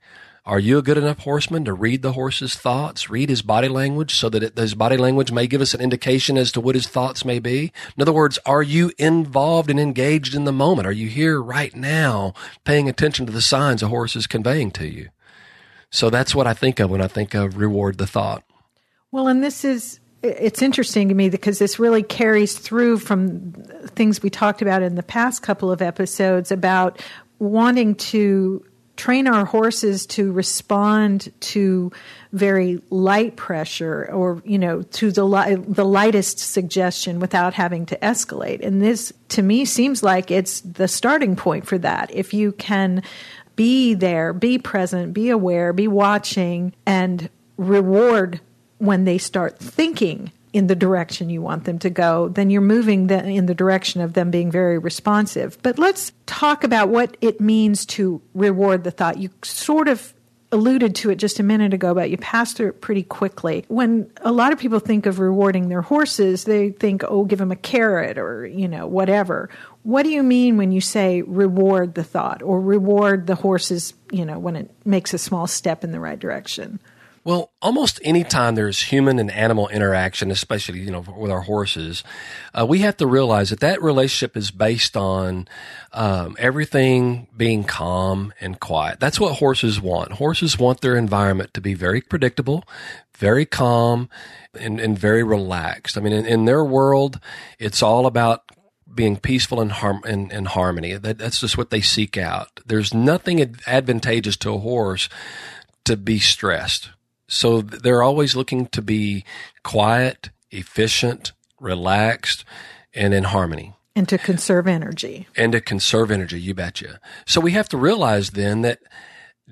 Are 0.46 0.58
you 0.58 0.76
a 0.76 0.82
good 0.82 0.98
enough 0.98 1.20
horseman 1.20 1.64
to 1.64 1.72
read 1.72 2.02
the 2.02 2.12
horse's 2.12 2.54
thoughts, 2.54 3.08
read 3.08 3.30
his 3.30 3.40
body 3.40 3.66
language 3.66 4.14
so 4.14 4.28
that 4.28 4.42
it, 4.42 4.58
his 4.58 4.74
body 4.74 4.98
language 4.98 5.32
may 5.32 5.46
give 5.46 5.62
us 5.62 5.72
an 5.72 5.80
indication 5.80 6.36
as 6.36 6.52
to 6.52 6.60
what 6.60 6.74
his 6.74 6.86
thoughts 6.86 7.24
may 7.24 7.38
be? 7.38 7.72
In 7.96 8.02
other 8.02 8.12
words, 8.12 8.38
are 8.44 8.62
you 8.62 8.92
involved 8.98 9.70
and 9.70 9.80
engaged 9.80 10.34
in 10.34 10.44
the 10.44 10.52
moment? 10.52 10.86
Are 10.86 10.92
you 10.92 11.08
here 11.08 11.40
right 11.40 11.74
now 11.74 12.34
paying 12.64 12.90
attention 12.90 13.24
to 13.24 13.32
the 13.32 13.40
signs 13.40 13.82
a 13.82 13.88
horse 13.88 14.16
is 14.16 14.26
conveying 14.26 14.70
to 14.72 14.86
you? 14.86 15.08
So 15.90 16.10
that's 16.10 16.34
what 16.34 16.46
I 16.46 16.52
think 16.52 16.78
of 16.78 16.90
when 16.90 17.00
I 17.00 17.08
think 17.08 17.32
of 17.34 17.56
reward 17.56 17.96
the 17.96 18.06
thought. 18.06 18.44
Well, 19.12 19.28
and 19.28 19.42
this 19.42 19.64
is 19.64 19.98
it's 20.22 20.60
interesting 20.60 21.08
to 21.08 21.14
me 21.14 21.30
because 21.30 21.58
this 21.58 21.78
really 21.78 22.02
carries 22.02 22.58
through 22.58 22.98
from 22.98 23.52
things 23.88 24.22
we 24.22 24.28
talked 24.28 24.60
about 24.60 24.82
in 24.82 24.94
the 24.94 25.02
past 25.02 25.42
couple 25.42 25.70
of 25.70 25.80
episodes 25.80 26.50
about 26.50 27.00
wanting 27.38 27.94
to 27.94 28.64
train 28.96 29.26
our 29.26 29.44
horses 29.44 30.06
to 30.06 30.30
respond 30.32 31.32
to 31.40 31.90
very 32.32 32.80
light 32.90 33.36
pressure 33.36 34.08
or 34.12 34.42
you 34.44 34.58
know 34.58 34.82
to 34.82 35.10
the 35.10 35.24
li- 35.24 35.56
the 35.56 35.84
lightest 35.84 36.38
suggestion 36.38 37.20
without 37.20 37.54
having 37.54 37.86
to 37.86 37.96
escalate. 37.98 38.64
And 38.64 38.80
this 38.80 39.12
to 39.30 39.42
me 39.42 39.64
seems 39.64 40.02
like 40.02 40.30
it's 40.30 40.60
the 40.60 40.88
starting 40.88 41.36
point 41.36 41.66
for 41.66 41.78
that. 41.78 42.10
If 42.12 42.34
you 42.34 42.52
can 42.52 43.02
be 43.56 43.94
there 43.94 44.32
be 44.32 44.58
present 44.58 45.12
be 45.12 45.30
aware 45.30 45.72
be 45.72 45.86
watching 45.86 46.72
and 46.86 47.28
reward 47.56 48.40
when 48.78 49.04
they 49.04 49.18
start 49.18 49.58
thinking 49.58 50.32
in 50.54 50.68
the 50.68 50.76
direction 50.76 51.28
you 51.28 51.42
want 51.42 51.64
them 51.64 51.80
to 51.80 51.90
go, 51.90 52.28
then 52.28 52.49
you're 52.49 52.62
moving 52.62 53.08
the, 53.08 53.23
in 53.26 53.46
the 53.46 53.56
direction 53.56 54.00
of 54.00 54.12
them 54.12 54.30
being 54.30 54.52
very 54.52 54.78
responsive. 54.78 55.58
But 55.62 55.80
let's 55.80 56.12
talk 56.26 56.62
about 56.62 56.88
what 56.88 57.16
it 57.20 57.40
means 57.40 57.84
to 57.87 58.23
reward 58.34 58.84
the 58.84 58.92
thought. 58.92 59.18
You 59.18 59.30
sort 59.42 59.88
of 59.88 60.14
alluded 60.52 60.94
to 60.94 61.11
it 61.11 61.16
just 61.16 61.40
a 61.40 61.42
minute 61.42 61.75
ago, 61.75 61.92
but 61.92 62.08
you 62.08 62.16
passed 62.18 62.56
through 62.56 62.68
it 62.68 62.80
pretty 62.80 63.02
quickly. 63.02 63.64
When 63.66 64.08
a 64.18 64.30
lot 64.30 64.52
of 64.52 64.61
people 64.61 64.78
think 64.78 65.06
of 65.06 65.18
rewarding 65.18 65.70
their 65.70 65.82
horses, 65.82 66.44
they 66.44 66.70
think, 66.70 67.02
oh, 67.02 67.25
give 67.25 67.40
them 67.40 67.50
a 67.50 67.56
carrot 67.56 68.16
or, 68.16 68.46
you 68.46 68.68
know, 68.68 68.87
whatever. 68.87 69.50
What 69.82 70.04
do 70.04 70.11
you 70.11 70.23
mean 70.23 70.56
when 70.56 70.70
you 70.70 70.80
say 70.80 71.23
reward 71.23 71.96
the 71.96 72.04
thought 72.04 72.42
or 72.42 72.61
reward 72.61 73.26
the 73.26 73.34
horses, 73.34 73.94
you 74.12 74.25
know, 74.25 74.38
when 74.38 74.54
it 74.54 74.70
makes 74.84 75.12
a 75.12 75.18
small 75.18 75.49
step 75.49 75.82
in 75.82 75.90
the 75.90 75.99
right 75.99 76.18
direction? 76.18 76.78
Well, 77.25 77.52
almost 77.62 78.00
any 78.04 78.23
time 78.23 78.54
there's 78.54 78.83
human 78.83 79.19
and 79.19 79.31
animal 79.31 79.69
interaction, 79.69 80.31
especially 80.31 80.81
you 80.81 80.90
know 80.90 81.00
with 81.16 81.31
our 81.31 81.40
horses, 81.40 82.04
uh, 82.52 82.66
we 82.66 82.81
have 82.81 82.99
to 82.99 83.07
realize 83.07 83.49
that 83.49 83.61
that 83.61 83.83
relationship 83.83 84.37
is 84.37 84.50
based 84.50 84.95
on 84.95 85.49
um, 85.95 86.37
everything 86.38 87.26
being 87.35 87.64
calm 87.64 88.35
and 88.43 88.61
quiet. 88.61 89.00
That's 89.00 89.19
what 89.19 89.37
horses 89.37 89.81
want. 89.81 90.12
Horses 90.12 90.59
want 90.59 90.83
their 90.83 90.97
environment 90.97 91.54
to 91.54 91.62
be 91.62 91.73
very 91.73 92.02
predictable, 92.02 92.62
very 93.16 93.47
calm, 93.47 94.11
and, 94.52 94.78
and 94.78 94.99
very 94.99 95.23
relaxed. 95.23 95.97
I 95.97 96.02
mean, 96.02 96.12
in, 96.12 96.26
in, 96.26 96.45
their 96.45 96.62
world, 96.62 97.21
it's 97.59 97.83
all 97.83 98.04
about 98.04 98.43
being 98.95 99.16
peaceful 99.16 99.62
and, 99.62 99.73
and, 100.04 100.31
and 100.31 100.49
harmony. 100.49 100.95
That, 100.99 101.16
that's 101.16 101.40
just 101.40 101.57
what 101.57 101.71
they 101.71 101.81
seek 101.81 102.19
out. 102.19 102.61
There's 102.66 102.93
nothing 102.93 103.57
advantageous 103.66 104.37
to 104.38 104.52
a 104.52 104.59
horse 104.59 105.09
to 105.85 105.97
be 105.97 106.19
stressed 106.19 106.90
so 107.26 107.61
they're 107.62 108.02
always 108.02 108.37
looking 108.37 108.66
to 108.69 108.83
be 108.83 109.25
quiet, 109.62 110.31
efficient, 110.50 111.33
relaxed, 111.61 112.45
and 112.93 113.14
in 113.14 113.25
harmony. 113.25 113.75
And 113.97 114.09
to 114.09 114.19
conserve 114.19 114.66
energy. 114.66 115.28
And 115.37 115.52
to 115.52 115.61
conserve 115.61 116.11
energy, 116.11 116.40
you 116.40 116.54
betcha. 116.54 117.00
So 117.26 117.40
we 117.40 117.52
have 117.52 117.69
to 117.71 117.76
realize 117.76 118.31
then 118.31 118.62
that 118.62 118.81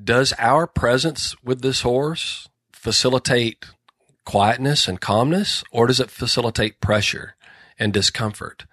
does 0.02 0.32
our 0.38 0.66
presence 0.66 1.36
with 1.42 1.62
this 1.62 1.82
horse 1.82 2.48
facilitate 2.72 3.66
quietness 4.24 4.88
and 4.88 5.00
calmness, 5.00 5.62
or 5.70 5.86
does 5.86 6.00
it 6.00 6.10
facilitate 6.10 6.80
pressure 6.80 7.34
and 7.78 7.92
discomfort? 7.92 8.66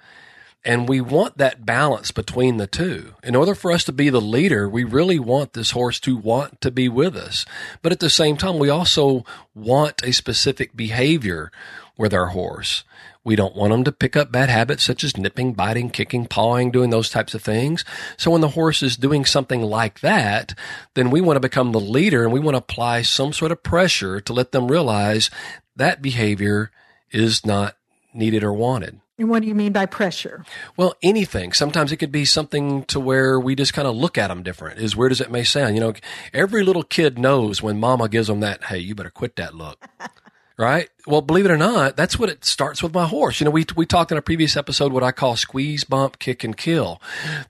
And 0.69 0.87
we 0.87 1.01
want 1.01 1.39
that 1.39 1.65
balance 1.65 2.11
between 2.11 2.57
the 2.57 2.67
two. 2.67 3.15
In 3.23 3.35
order 3.35 3.55
for 3.55 3.71
us 3.71 3.83
to 3.85 3.91
be 3.91 4.11
the 4.11 4.21
leader, 4.21 4.69
we 4.69 4.83
really 4.83 5.17
want 5.17 5.53
this 5.53 5.71
horse 5.71 5.99
to 6.01 6.15
want 6.15 6.61
to 6.61 6.69
be 6.69 6.87
with 6.87 7.15
us. 7.15 7.43
But 7.81 7.91
at 7.91 7.99
the 7.99 8.07
same 8.07 8.37
time, 8.37 8.59
we 8.59 8.69
also 8.69 9.25
want 9.55 10.03
a 10.03 10.13
specific 10.13 10.75
behavior 10.75 11.51
with 11.97 12.13
our 12.13 12.27
horse. 12.27 12.83
We 13.23 13.35
don't 13.35 13.55
want 13.55 13.71
them 13.71 13.83
to 13.85 13.91
pick 13.91 14.15
up 14.15 14.31
bad 14.31 14.49
habits 14.49 14.83
such 14.83 15.03
as 15.03 15.17
nipping, 15.17 15.53
biting, 15.53 15.89
kicking, 15.89 16.27
pawing, 16.27 16.69
doing 16.69 16.91
those 16.91 17.09
types 17.09 17.33
of 17.33 17.41
things. 17.41 17.83
So 18.15 18.29
when 18.29 18.41
the 18.41 18.49
horse 18.49 18.83
is 18.83 18.95
doing 18.95 19.25
something 19.25 19.63
like 19.63 20.01
that, 20.01 20.53
then 20.93 21.09
we 21.09 21.19
want 21.19 21.37
to 21.37 21.41
become 21.41 21.71
the 21.71 21.79
leader 21.79 22.23
and 22.23 22.31
we 22.31 22.39
want 22.39 22.53
to 22.53 22.59
apply 22.59 23.01
some 23.01 23.33
sort 23.33 23.51
of 23.51 23.63
pressure 23.63 24.21
to 24.21 24.33
let 24.33 24.51
them 24.51 24.67
realize 24.67 25.31
that 25.75 26.03
behavior 26.03 26.69
is 27.09 27.43
not 27.43 27.75
needed 28.13 28.43
or 28.43 28.53
wanted. 28.53 29.01
And 29.19 29.29
what 29.29 29.41
do 29.41 29.49
you 29.49 29.53
mean 29.53 29.73
by 29.73 29.85
pressure? 29.85 30.45
Well, 30.77 30.95
anything. 31.03 31.51
Sometimes 31.51 31.91
it 31.91 31.97
could 31.97 32.11
be 32.11 32.23
something 32.23 32.85
to 32.85 33.01
where 33.01 33.37
we 33.37 33.53
just 33.53 33.73
kind 33.73 33.87
of 33.87 33.95
look 33.95 34.17
at 34.17 34.29
them 34.29 34.43
different, 34.43 34.79
as 34.79 34.95
weird 34.95 35.11
as 35.11 35.19
it 35.19 35.29
may 35.29 35.43
sound. 35.43 35.75
You 35.75 35.81
know, 35.81 35.93
every 36.33 36.63
little 36.63 36.83
kid 36.83 37.19
knows 37.19 37.61
when 37.61 37.81
mama 37.81 38.07
gives 38.07 38.27
them 38.27 38.39
that, 38.39 38.63
hey, 38.63 38.79
you 38.79 38.95
better 38.95 39.09
quit 39.09 39.35
that 39.35 39.53
look. 39.53 39.85
right? 40.57 40.89
Well, 41.05 41.21
believe 41.21 41.45
it 41.45 41.51
or 41.51 41.57
not, 41.57 41.97
that's 41.97 42.17
what 42.17 42.29
it 42.29 42.45
starts 42.45 42.81
with 42.81 42.93
my 42.93 43.07
horse. 43.07 43.41
You 43.41 43.45
know, 43.45 43.51
we, 43.51 43.65
we 43.75 43.85
talked 43.85 44.11
in 44.11 44.17
a 44.17 44.21
previous 44.21 44.55
episode 44.55 44.93
what 44.93 45.03
I 45.03 45.11
call 45.11 45.35
squeeze, 45.35 45.83
bump, 45.83 46.19
kick, 46.19 46.45
and 46.45 46.55
kill. 46.55 47.01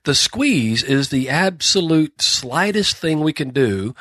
The 0.04 0.14
squeeze 0.14 0.82
is 0.82 1.10
the 1.10 1.28
absolute 1.28 2.20
slightest 2.20 2.96
thing 2.96 3.20
we 3.20 3.32
can 3.32 3.50
do 3.50 3.94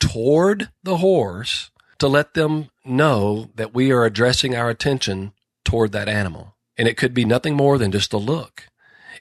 toward 0.00 0.68
the 0.82 0.98
horse 0.98 1.70
to 1.98 2.08
let 2.08 2.34
them 2.34 2.68
know 2.84 3.48
that 3.54 3.72
we 3.72 3.90
are 3.90 4.04
addressing 4.04 4.54
our 4.54 4.68
attention 4.68 5.32
toward 5.64 5.92
that 5.92 6.08
animal. 6.08 6.55
And 6.78 6.86
it 6.86 6.96
could 6.96 7.14
be 7.14 7.24
nothing 7.24 7.54
more 7.54 7.78
than 7.78 7.92
just 7.92 8.12
a 8.12 8.18
look. 8.18 8.68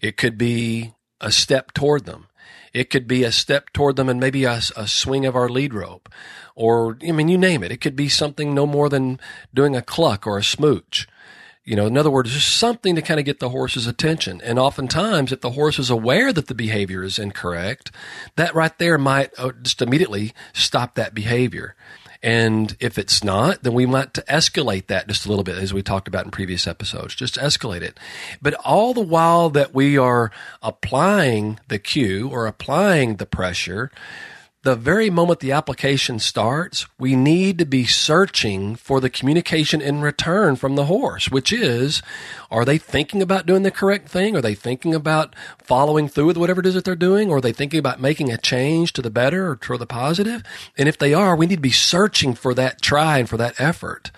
It 0.01 0.17
could 0.17 0.37
be 0.37 0.93
a 1.21 1.31
step 1.31 1.73
toward 1.73 2.05
them. 2.05 2.27
It 2.73 2.89
could 2.89 3.07
be 3.07 3.23
a 3.23 3.31
step 3.31 3.71
toward 3.71 3.95
them 3.95 4.09
and 4.09 4.19
maybe 4.19 4.43
a, 4.43 4.59
a, 4.75 4.87
swing 4.87 5.25
of 5.25 5.35
our 5.35 5.47
lead 5.47 5.73
rope. 5.73 6.09
Or, 6.55 6.97
I 7.07 7.13
mean, 7.13 7.29
you 7.29 7.37
name 7.37 7.63
it. 7.63 7.71
It 7.71 7.79
could 7.79 7.95
be 7.95 8.09
something 8.09 8.53
no 8.53 8.65
more 8.65 8.89
than 8.89 9.19
doing 9.53 9.77
a 9.77 9.81
cluck 9.81 10.27
or 10.27 10.37
a 10.37 10.43
smooch. 10.43 11.07
You 11.63 11.75
know, 11.75 11.87
in 11.87 11.97
other 11.97 12.11
words, 12.11 12.33
just 12.33 12.57
something 12.57 12.95
to 12.95 13.01
kind 13.01 13.19
of 13.19 13.25
get 13.25 13.39
the 13.39 13.49
horse's 13.49 13.87
attention. 13.87 14.41
And 14.43 14.59
oftentimes, 14.59 15.31
if 15.31 15.41
the 15.41 15.51
horse 15.51 15.79
is 15.79 15.89
aware 15.89 16.33
that 16.33 16.47
the 16.47 16.53
behavior 16.53 17.01
is 17.01 17.17
incorrect, 17.17 17.91
that 18.35 18.53
right 18.53 18.77
there 18.77 18.97
might 18.97 19.31
uh, 19.39 19.51
just 19.61 19.81
immediately 19.81 20.33
stop 20.53 20.95
that 20.95 21.15
behavior. 21.15 21.75
And 22.25 22.75
if 22.79 22.97
it's 22.97 23.23
not, 23.23 23.61
then 23.61 23.75
we 23.75 23.85
want 23.85 24.15
to 24.15 24.23
escalate 24.23 24.87
that 24.87 25.07
just 25.07 25.27
a 25.27 25.29
little 25.29 25.43
bit, 25.43 25.59
as 25.59 25.75
we 25.75 25.83
talked 25.83 26.07
about 26.07 26.25
in 26.25 26.31
previous 26.31 26.65
episodes. 26.65 27.13
Just 27.13 27.35
escalate 27.35 27.83
it. 27.83 27.99
But 28.41 28.55
all 28.55 28.95
the 28.95 29.01
while 29.01 29.51
that 29.51 29.75
we 29.75 29.95
are 29.95 30.31
applying 30.63 31.59
the 31.67 31.77
cue 31.77 32.27
or 32.27 32.47
applying 32.47 33.17
the 33.17 33.27
pressure, 33.27 33.91
the 34.65 34.75
very 34.75 35.11
moment 35.11 35.41
the 35.41 35.51
application 35.51 36.17
starts, 36.17 36.87
we 36.97 37.15
need 37.15 37.59
to 37.59 37.65
be 37.65 37.85
searching 37.85 38.75
for 38.75 38.99
the 38.99 39.11
communication 39.11 39.79
in 39.79 40.01
return 40.01 40.55
from 40.55 40.75
the 40.75 40.85
horse, 40.85 41.29
which 41.29 41.53
is, 41.53 42.01
are 42.49 42.65
they 42.65 42.79
thinking 42.79 43.21
about 43.21 43.45
doing 43.45 43.61
the 43.61 43.69
correct 43.69 44.09
thing? 44.09 44.35
Are 44.35 44.41
they 44.41 44.55
thinking 44.55 44.95
about 44.95 45.35
following 45.59 46.07
through 46.07 46.25
with 46.25 46.37
whatever 46.37 46.61
it 46.61 46.65
is 46.65 46.73
that 46.73 46.83
they're 46.83 46.95
doing? 46.95 47.29
Or 47.29 47.37
are 47.37 47.41
they 47.41 47.53
thinking 47.53 47.77
about 47.77 48.01
making 48.01 48.31
a 48.31 48.39
change 48.39 48.91
to 48.93 49.03
the 49.03 49.11
better 49.11 49.51
or 49.51 49.55
to 49.55 49.77
the 49.77 49.85
positive? 49.85 50.41
And 50.79 50.89
if 50.89 50.97
they 50.97 51.13
are, 51.13 51.35
we 51.35 51.45
need 51.45 51.57
to 51.57 51.61
be 51.61 51.69
searching 51.69 52.33
for 52.33 52.55
that 52.55 52.81
try 52.81 53.19
and 53.19 53.29
for 53.29 53.37
that 53.37 53.61
effort. 53.61 54.09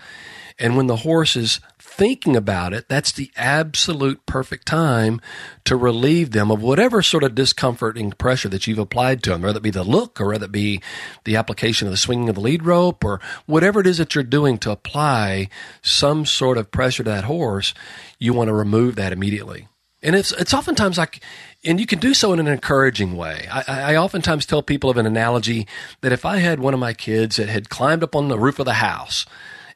And 0.58 0.78
when 0.78 0.88
the 0.88 0.98
horse 0.98 1.36
is 1.36 1.60
thinking 1.98 2.36
about 2.36 2.74
it, 2.74 2.88
that's 2.88 3.12
the 3.12 3.32
absolute 3.36 4.24
perfect 4.28 4.68
time 4.68 5.20
to 5.66 5.76
relieve 5.76 6.32
them 6.32 6.52
of 6.52 6.62
whatever 6.62 7.02
sort 7.02 7.24
of 7.24 7.34
discomforting 7.34 8.12
pressure 8.12 8.48
that 8.50 8.68
you've 8.68 8.78
applied 8.78 9.24
to 9.24 9.32
them, 9.32 9.42
whether 9.42 9.58
it 9.58 9.64
be 9.64 9.72
the 9.72 9.84
look 9.84 10.22
or 10.22 10.28
whether 10.28 10.46
it 10.46 10.52
be 10.52 10.80
the 11.24 11.36
application 11.36 11.88
of 11.88 11.92
the 11.92 11.98
swinging 11.98 12.30
of 12.30 12.36
the 12.36 12.42
lead 12.42 12.64
rope 12.64 13.04
or 13.04 13.20
whatever 13.48 13.80
it 13.80 13.88
is 13.88 13.98
that 13.98 14.14
you're 14.14 14.24
doing 14.24 14.60
to 14.60 14.70
apply 14.70 15.50
some 15.82 16.24
sort 16.24 16.58
of 16.58 16.70
pressure 16.70 17.04
to 17.04 17.10
that 17.10 17.24
horse, 17.24 17.74
you 18.20 18.32
want 18.32 18.48
to 18.48 18.54
remove 18.54 18.96
that 18.96 19.12
immediately. 19.12 19.68
And 20.04 20.16
it's 20.16 20.32
it's 20.34 20.54
oftentimes 20.54 21.00
like, 21.00 21.24
and 21.66 21.80
you 21.80 21.88
can 21.88 21.98
do 21.98 22.14
so 22.14 22.32
in 22.32 22.40
an 22.40 22.48
encouraging 22.48 23.18
way. 23.18 23.48
I, 23.52 23.94
I 23.94 23.96
oftentimes 23.96 24.46
tell 24.46 24.62
people 24.62 24.92
of 24.92 24.98
an 24.98 25.08
analogy 25.08 25.68
that 26.02 26.12
if 26.12 26.24
I 26.24 26.38
had 26.38 26.60
one 26.60 26.76
of 26.76 26.80
my 26.80 26.94
kids 26.94 27.38
that 27.38 27.50
had 27.50 27.70
climbed 27.70 28.04
up 28.04 28.16
on 28.16 28.28
the 28.28 28.38
roof 28.38 28.60
of 28.60 28.66
the 28.66 28.76
house, 28.76 29.26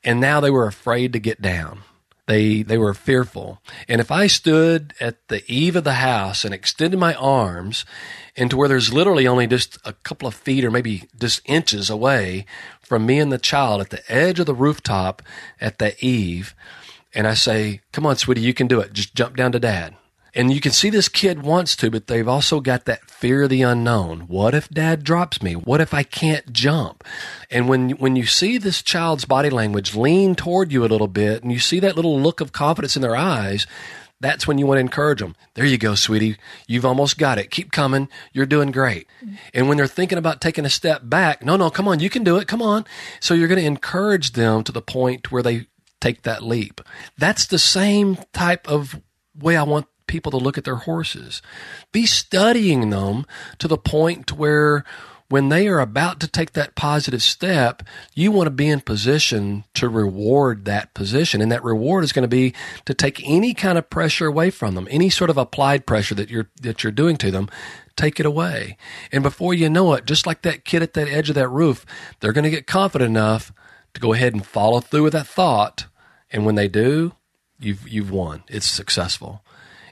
and 0.03 0.19
now 0.19 0.39
they 0.39 0.51
were 0.51 0.67
afraid 0.67 1.11
to 1.13 1.19
get 1.19 1.41
down, 1.41 1.81
they, 2.31 2.63
they 2.63 2.77
were 2.77 2.93
fearful. 2.93 3.61
And 3.87 3.99
if 3.99 4.09
I 4.09 4.27
stood 4.27 4.93
at 4.99 5.27
the 5.27 5.43
eave 5.51 5.75
of 5.75 5.83
the 5.83 5.95
house 5.95 6.45
and 6.45 6.53
extended 6.53 6.97
my 6.97 7.13
arms 7.15 7.85
into 8.35 8.55
where 8.55 8.69
there's 8.69 8.93
literally 8.93 9.27
only 9.27 9.47
just 9.47 9.77
a 9.83 9.93
couple 9.93 10.27
of 10.27 10.33
feet 10.33 10.63
or 10.63 10.71
maybe 10.71 11.03
just 11.19 11.41
inches 11.45 11.89
away 11.89 12.45
from 12.81 13.05
me 13.05 13.19
and 13.19 13.31
the 13.31 13.37
child 13.37 13.81
at 13.81 13.89
the 13.89 14.03
edge 14.11 14.39
of 14.39 14.45
the 14.45 14.55
rooftop 14.55 15.21
at 15.59 15.79
the 15.79 15.93
eave, 16.03 16.55
and 17.13 17.27
I 17.27 17.33
say, 17.33 17.81
come 17.91 18.05
on, 18.05 18.15
sweetie, 18.15 18.41
you 18.41 18.53
can 18.53 18.67
do 18.67 18.79
it. 18.79 18.93
Just 18.93 19.15
jump 19.15 19.35
down 19.35 19.51
to 19.51 19.59
dad. 19.59 19.95
And 20.33 20.53
you 20.53 20.61
can 20.61 20.71
see 20.71 20.89
this 20.89 21.09
kid 21.09 21.43
wants 21.43 21.75
to, 21.77 21.91
but 21.91 22.07
they've 22.07 22.27
also 22.27 22.61
got 22.61 22.85
that 22.85 23.09
fear 23.09 23.43
of 23.43 23.49
the 23.49 23.61
unknown. 23.63 24.21
What 24.21 24.53
if 24.53 24.69
dad 24.69 25.03
drops 25.03 25.41
me? 25.41 25.53
What 25.53 25.81
if 25.81 25.93
I 25.93 26.03
can't 26.03 26.53
jump? 26.53 27.03
And 27.49 27.67
when, 27.67 27.91
when 27.91 28.15
you 28.15 28.25
see 28.25 28.57
this 28.57 28.81
child's 28.81 29.25
body 29.25 29.49
language 29.49 29.95
lean 29.95 30.35
toward 30.35 30.71
you 30.71 30.85
a 30.85 30.87
little 30.87 31.09
bit 31.09 31.43
and 31.43 31.51
you 31.51 31.59
see 31.59 31.79
that 31.81 31.95
little 31.95 32.19
look 32.19 32.39
of 32.39 32.53
confidence 32.53 32.95
in 32.95 33.01
their 33.01 33.15
eyes, 33.15 33.67
that's 34.21 34.47
when 34.47 34.57
you 34.57 34.67
want 34.67 34.77
to 34.77 34.81
encourage 34.81 35.19
them. 35.19 35.35
There 35.55 35.65
you 35.65 35.79
go, 35.79 35.95
sweetie. 35.95 36.37
You've 36.67 36.85
almost 36.85 37.17
got 37.17 37.39
it. 37.39 37.49
Keep 37.49 37.71
coming. 37.71 38.07
You're 38.31 38.45
doing 38.45 38.71
great. 38.71 39.07
And 39.53 39.67
when 39.67 39.77
they're 39.77 39.87
thinking 39.87 40.19
about 40.19 40.39
taking 40.39 40.63
a 40.63 40.69
step 40.69 41.01
back, 41.03 41.43
no, 41.43 41.57
no, 41.57 41.71
come 41.71 41.87
on. 41.87 41.99
You 41.99 42.09
can 42.09 42.23
do 42.23 42.37
it. 42.37 42.47
Come 42.47 42.61
on. 42.61 42.85
So 43.19 43.33
you're 43.33 43.47
going 43.47 43.59
to 43.59 43.65
encourage 43.65 44.33
them 44.33 44.63
to 44.63 44.71
the 44.71 44.81
point 44.81 45.31
where 45.31 45.43
they 45.43 45.65
take 45.99 46.21
that 46.21 46.43
leap. 46.43 46.81
That's 47.17 47.47
the 47.47 47.59
same 47.59 48.17
type 48.31 48.69
of 48.69 49.01
way 49.35 49.57
I 49.57 49.63
want 49.63 49.87
people 50.07 50.31
to 50.31 50.37
look 50.37 50.57
at 50.57 50.63
their 50.63 50.75
horses. 50.75 51.41
Be 51.91 52.05
studying 52.05 52.89
them 52.89 53.25
to 53.59 53.67
the 53.67 53.77
point 53.77 54.33
where 54.33 54.83
when 55.31 55.47
they 55.47 55.67
are 55.69 55.79
about 55.79 56.19
to 56.19 56.27
take 56.27 56.51
that 56.51 56.75
positive 56.75 57.23
step, 57.23 57.83
you 58.13 58.31
want 58.31 58.47
to 58.47 58.51
be 58.51 58.67
in 58.67 58.81
position 58.81 59.63
to 59.73 59.87
reward 59.87 60.65
that 60.65 60.93
position. 60.93 61.41
And 61.41 61.51
that 61.51 61.63
reward 61.63 62.03
is 62.03 62.11
going 62.11 62.23
to 62.23 62.27
be 62.27 62.53
to 62.83 62.93
take 62.93 63.21
any 63.27 63.53
kind 63.53 63.77
of 63.77 63.89
pressure 63.89 64.27
away 64.27 64.49
from 64.49 64.75
them, 64.75 64.89
any 64.91 65.09
sort 65.09 65.29
of 65.29 65.37
applied 65.37 65.85
pressure 65.85 66.15
that 66.15 66.29
you're, 66.29 66.49
that 66.61 66.83
you're 66.83 66.91
doing 66.91 67.15
to 67.17 67.31
them, 67.31 67.49
take 67.95 68.19
it 68.19 68.25
away. 68.25 68.77
And 69.11 69.23
before 69.23 69.53
you 69.53 69.69
know 69.69 69.93
it, 69.93 70.05
just 70.05 70.27
like 70.27 70.41
that 70.41 70.65
kid 70.65 70.83
at 70.83 70.93
that 70.93 71.07
edge 71.07 71.29
of 71.29 71.35
that 71.35 71.47
roof, 71.47 71.85
they're 72.19 72.33
going 72.33 72.43
to 72.43 72.49
get 72.49 72.67
confident 72.67 73.09
enough 73.09 73.53
to 73.93 74.01
go 74.01 74.11
ahead 74.11 74.33
and 74.33 74.45
follow 74.45 74.81
through 74.81 75.03
with 75.03 75.13
that 75.13 75.27
thought. 75.27 75.85
And 76.29 76.45
when 76.45 76.55
they 76.55 76.67
do, 76.67 77.13
you've, 77.57 77.87
you've 77.87 78.11
won. 78.11 78.43
It's 78.49 78.67
successful. 78.67 79.45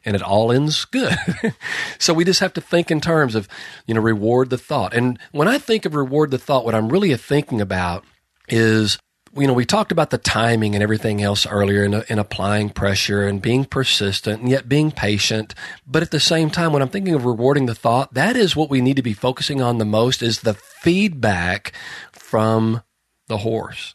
And 0.06 0.16
it 0.16 0.22
all 0.22 0.52
ends 0.52 0.86
good. 0.86 1.18
so 2.00 2.14
we 2.14 2.26
just 2.26 2.40
have 2.40 2.54
to 2.54 2.62
think 2.62 2.92
in 2.92 3.02
terms 3.02 3.36
of, 3.36 3.48
you 3.86 3.94
know, 3.94 4.02
reward 4.02 4.50
the 4.50 4.58
thought. 4.58 4.94
And 4.94 5.20
when 5.32 5.48
I 5.48 5.58
think 5.58 5.86
of 5.86 5.96
reward 5.96 6.32
the 6.32 6.38
thought, 6.38 6.66
what 6.66 6.76
I'm 6.76 6.90
really 6.90 7.16
thinking 7.16 7.62
about 7.62 8.04
is 8.48 8.98
you 9.38 9.48
know, 9.48 9.54
we 9.54 9.66
talked 9.66 9.92
about 9.92 10.10
the 10.10 10.18
timing 10.18 10.74
and 10.74 10.84
everything 10.84 11.22
else 11.22 11.46
earlier 11.46 11.84
in, 11.84 12.20
applying 12.20 12.70
pressure 12.70 13.28
and 13.28 13.42
being 13.42 13.66
persistent 13.66 14.42
and 14.42 14.50
yet 14.50 14.68
being 14.68 14.92
patient. 14.92 15.54
But 15.86 16.02
at 16.02 16.12
the 16.12 16.20
same 16.20 16.50
time, 16.50 16.74
when 16.74 16.82
I'm 16.82 16.90
thinking 16.90 17.14
of 17.14 17.26
rewarding 17.26 17.68
the 17.68 17.76
thought, 17.76 18.14
that 18.14 18.36
is 18.36 18.56
what 18.56 18.70
we 18.70 18.82
need 18.82 18.96
to 18.96 19.04
be 19.04 19.14
focusing 19.14 19.62
on 19.62 19.78
the 19.78 19.86
most 19.86 20.24
is 20.24 20.42
the 20.42 20.56
feedback 20.56 21.74
from 22.12 22.82
the 23.28 23.38
horse. 23.38 23.94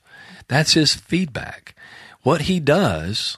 That's 0.49 0.75
his 0.75 0.94
feedback. 0.94 1.75
What 2.23 2.42
he 2.42 2.61
does 2.61 3.37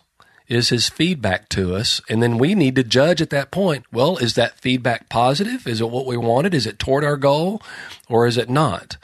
is 0.49 0.69
his 0.69 0.89
feedback 0.89 1.49
to 1.51 1.75
us. 1.75 2.01
And 2.09 2.23
then 2.23 2.39
we 2.39 2.55
need 2.55 2.77
to 2.77 2.85
judge 2.85 3.21
at 3.21 3.31
that 3.31 3.51
point. 3.51 3.85
Well, 3.93 4.17
is 4.19 4.35
that 4.35 4.61
feedback 4.61 5.09
positive? 5.09 5.67
Is 5.67 5.81
it 5.81 5.91
what 5.91 6.07
we 6.07 6.17
wanted? 6.17 6.55
Is 6.55 6.67
it 6.67 6.79
toward 6.79 7.05
our 7.05 7.17
goal 7.17 7.63
or 8.09 8.27
is 8.27 8.37
it 8.37 8.49
not? 8.49 8.97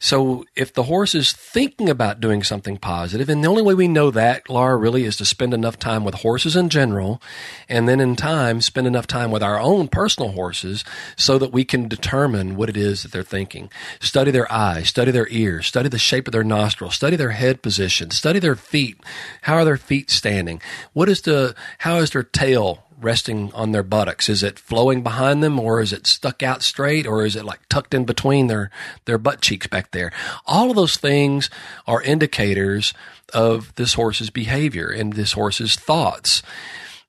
So 0.00 0.44
if 0.54 0.72
the 0.72 0.84
horse 0.84 1.14
is 1.14 1.32
thinking 1.32 1.88
about 1.90 2.20
doing 2.20 2.44
something 2.44 2.76
positive, 2.76 3.28
and 3.28 3.42
the 3.42 3.48
only 3.48 3.62
way 3.62 3.74
we 3.74 3.88
know 3.88 4.10
that, 4.12 4.48
Laura, 4.48 4.76
really 4.76 5.04
is 5.04 5.16
to 5.16 5.24
spend 5.24 5.52
enough 5.52 5.78
time 5.78 6.04
with 6.04 6.16
horses 6.16 6.54
in 6.54 6.68
general, 6.68 7.20
and 7.68 7.88
then 7.88 7.98
in 7.98 8.14
time 8.14 8.60
spend 8.60 8.86
enough 8.86 9.08
time 9.08 9.32
with 9.32 9.42
our 9.42 9.58
own 9.58 9.88
personal 9.88 10.32
horses 10.32 10.84
so 11.16 11.36
that 11.38 11.52
we 11.52 11.64
can 11.64 11.88
determine 11.88 12.54
what 12.54 12.68
it 12.68 12.76
is 12.76 13.02
that 13.02 13.10
they're 13.10 13.22
thinking. 13.24 13.70
Study 14.00 14.30
their 14.30 14.50
eyes, 14.52 14.88
study 14.88 15.10
their 15.10 15.28
ears, 15.30 15.66
study 15.66 15.88
the 15.88 15.98
shape 15.98 16.28
of 16.28 16.32
their 16.32 16.44
nostrils, 16.44 16.94
study 16.94 17.16
their 17.16 17.30
head 17.30 17.60
position, 17.60 18.10
study 18.10 18.38
their 18.38 18.56
feet. 18.56 19.00
How 19.42 19.56
are 19.56 19.64
their 19.64 19.76
feet 19.76 20.10
standing? 20.10 20.62
What 20.92 21.08
is 21.08 21.22
the, 21.22 21.56
how 21.78 21.96
is 21.96 22.10
their 22.10 22.22
tail 22.22 22.84
resting 23.00 23.52
on 23.54 23.72
their 23.72 23.82
buttocks? 23.82 24.28
Is 24.28 24.42
it 24.42 24.58
flowing 24.58 25.02
behind 25.02 25.42
them 25.42 25.58
or 25.58 25.80
is 25.80 25.92
it 25.92 26.06
stuck 26.06 26.42
out 26.42 26.62
straight 26.62 27.06
or 27.06 27.24
is 27.24 27.36
it 27.36 27.44
like 27.44 27.60
tucked 27.68 27.94
in 27.94 28.04
between 28.04 28.46
their, 28.46 28.70
their 29.04 29.18
butt 29.18 29.40
cheeks 29.40 29.66
back 29.66 29.90
there? 29.90 30.12
All 30.46 30.70
of 30.70 30.76
those 30.76 30.96
things 30.96 31.50
are 31.86 32.02
indicators 32.02 32.92
of 33.32 33.74
this 33.76 33.94
horse's 33.94 34.30
behavior 34.30 34.88
and 34.88 35.12
this 35.12 35.32
horse's 35.32 35.76
thoughts. 35.76 36.42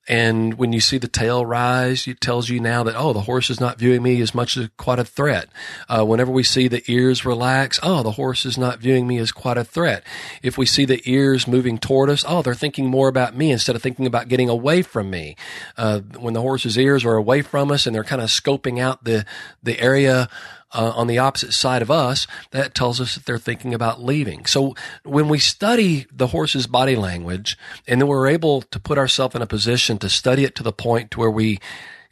And 0.09 0.55
when 0.55 0.73
you 0.73 0.79
see 0.79 0.97
the 0.97 1.07
tail 1.07 1.45
rise, 1.45 2.07
it 2.07 2.19
tells 2.19 2.49
you 2.49 2.59
now 2.59 2.81
that, 2.83 2.95
oh, 2.97 3.13
the 3.13 3.21
horse 3.21 3.51
is 3.51 3.59
not 3.59 3.77
viewing 3.77 4.01
me 4.01 4.19
as 4.21 4.33
much 4.33 4.57
as 4.57 4.67
quite 4.75 4.97
a 4.97 5.05
threat. 5.05 5.49
Uh, 5.87 6.03
whenever 6.03 6.31
we 6.31 6.41
see 6.41 6.67
the 6.67 6.81
ears 6.91 7.25
relax, 7.25 7.79
oh, 7.83 8.01
the 8.01 8.13
horse 8.13 8.43
is 8.43 8.57
not 8.57 8.79
viewing 8.79 9.07
me 9.07 9.19
as 9.19 9.31
quite 9.31 9.57
a 9.57 9.63
threat. 9.63 10.03
If 10.41 10.57
we 10.57 10.65
see 10.65 10.85
the 10.85 10.99
ears 11.05 11.47
moving 11.47 11.77
toward 11.77 12.09
us, 12.09 12.25
oh, 12.27 12.41
they're 12.41 12.55
thinking 12.55 12.87
more 12.87 13.07
about 13.07 13.35
me 13.35 13.51
instead 13.51 13.75
of 13.75 13.83
thinking 13.83 14.07
about 14.07 14.29
getting 14.29 14.49
away 14.49 14.81
from 14.81 15.11
me. 15.11 15.35
Uh, 15.77 15.99
when 16.17 16.33
the 16.33 16.41
horse's 16.41 16.75
ears 16.75 17.05
are 17.05 17.15
away 17.15 17.43
from 17.43 17.71
us 17.71 17.85
and 17.85 17.95
they're 17.95 18.03
kind 18.03 18.21
of 18.21 18.29
scoping 18.29 18.79
out 18.79 19.03
the, 19.03 19.25
the 19.61 19.79
area 19.79 20.27
uh, 20.71 20.93
on 20.95 21.07
the 21.07 21.17
opposite 21.17 21.53
side 21.53 21.81
of 21.81 21.91
us, 21.91 22.27
that 22.51 22.75
tells 22.75 23.01
us 23.01 23.15
that 23.15 23.25
they're 23.25 23.37
thinking 23.37 23.73
about 23.73 24.03
leaving. 24.03 24.45
So 24.45 24.75
when 25.03 25.27
we 25.27 25.39
study 25.39 26.05
the 26.11 26.27
horse's 26.27 26.67
body 26.67 26.95
language 26.95 27.57
and 27.87 27.99
then 27.99 28.07
we're 28.07 28.27
able 28.27 28.61
to 28.61 28.79
put 28.79 28.97
ourselves 28.97 29.35
in 29.35 29.41
a 29.41 29.47
position 29.47 29.97
to 29.99 30.09
study 30.09 30.43
it 30.43 30.55
to 30.55 30.63
the 30.63 30.71
point 30.71 31.11
to 31.11 31.19
where 31.19 31.31
we 31.31 31.59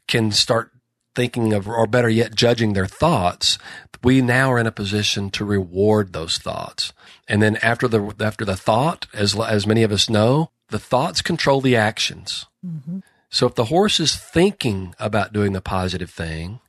can 0.08 0.32
start 0.32 0.72
thinking 1.16 1.54
of, 1.54 1.68
or 1.68 1.88
better 1.88 2.10
yet, 2.10 2.36
judging 2.36 2.74
their 2.74 2.86
thoughts, 2.86 3.58
we 4.04 4.22
now 4.22 4.52
are 4.52 4.60
in 4.60 4.68
a 4.68 4.72
position 4.72 5.30
to 5.32 5.44
reward 5.44 6.14
those 6.14 6.38
thoughts. 6.38 6.94
And 7.28 7.42
then 7.42 7.58
after 7.58 7.88
the, 7.88 8.14
after 8.20 8.46
the 8.46 8.56
thought, 8.56 9.08
as, 9.14 9.36
as 9.36 9.66
many 9.66 9.84
of 9.84 9.92
us 9.92 10.10
know, 10.10 10.52
the 10.70 10.80
thoughts 10.80 11.22
control 11.22 11.62
the 11.62 11.76
actions. 11.76 12.46
Mm-hmm. 12.66 13.00
So 13.30 13.48
if 13.48 13.56
the 13.56 13.66
horse 13.66 14.00
is 14.00 14.16
thinking 14.16 14.96
about 15.00 15.34
doing 15.34 15.54
the 15.54 15.62
positive 15.62 16.10
thing, 16.10 16.60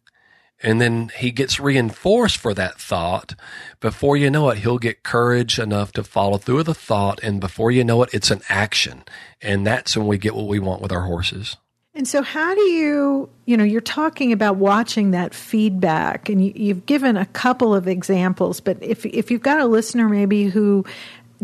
and 0.62 0.81
then 0.81 1.11
he 1.17 1.31
gets 1.31 1.61
reinforced 1.61 2.37
for 2.37 2.53
that 2.55 2.81
thought. 2.81 3.35
Before 3.81 4.17
you 4.17 4.31
know 4.31 4.50
it, 4.50 4.59
he'll 4.59 4.79
get 4.79 5.03
courage 5.03 5.59
enough 5.59 5.93
to 5.93 6.03
follow 6.03 6.38
through 6.38 6.57
with 6.57 6.67
the 6.67 6.75
thought. 6.75 7.23
And 7.23 7.41
before 7.41 7.71
you 7.71 7.85
know 7.85 8.03
it, 8.03 8.11
it's 8.12 8.31
an 8.31 8.43
action. 8.49 9.05
And 9.41 9.67
that's 9.67 9.97
when 9.97 10.07
we 10.07 10.19
get 10.19 10.35
what 10.35 10.49
we 10.49 10.59
want 10.59 10.83
with 10.83 10.93
our 10.93 11.03
horses. 11.03 11.57
And 11.95 12.07
so, 12.07 12.23
how 12.23 12.55
do 12.55 12.61
you, 12.61 13.29
you 13.45 13.57
know, 13.57 13.65
you're 13.65 13.81
talking 13.81 14.31
about 14.31 14.55
watching 14.55 15.11
that 15.11 15.35
feedback, 15.35 16.29
and 16.29 16.45
you, 16.45 16.69
have 16.69 16.87
given 16.87 17.17
a 17.17 17.27
couple 17.27 17.75
of 17.75 17.88
examples, 17.88 18.61
but 18.61 18.81
if, 18.81 19.05
if 19.05 19.33
you've 19.33 19.43
got 19.43 19.59
a 19.59 19.67
listener 19.67 20.09
maybe 20.09 20.45
who 20.45 20.85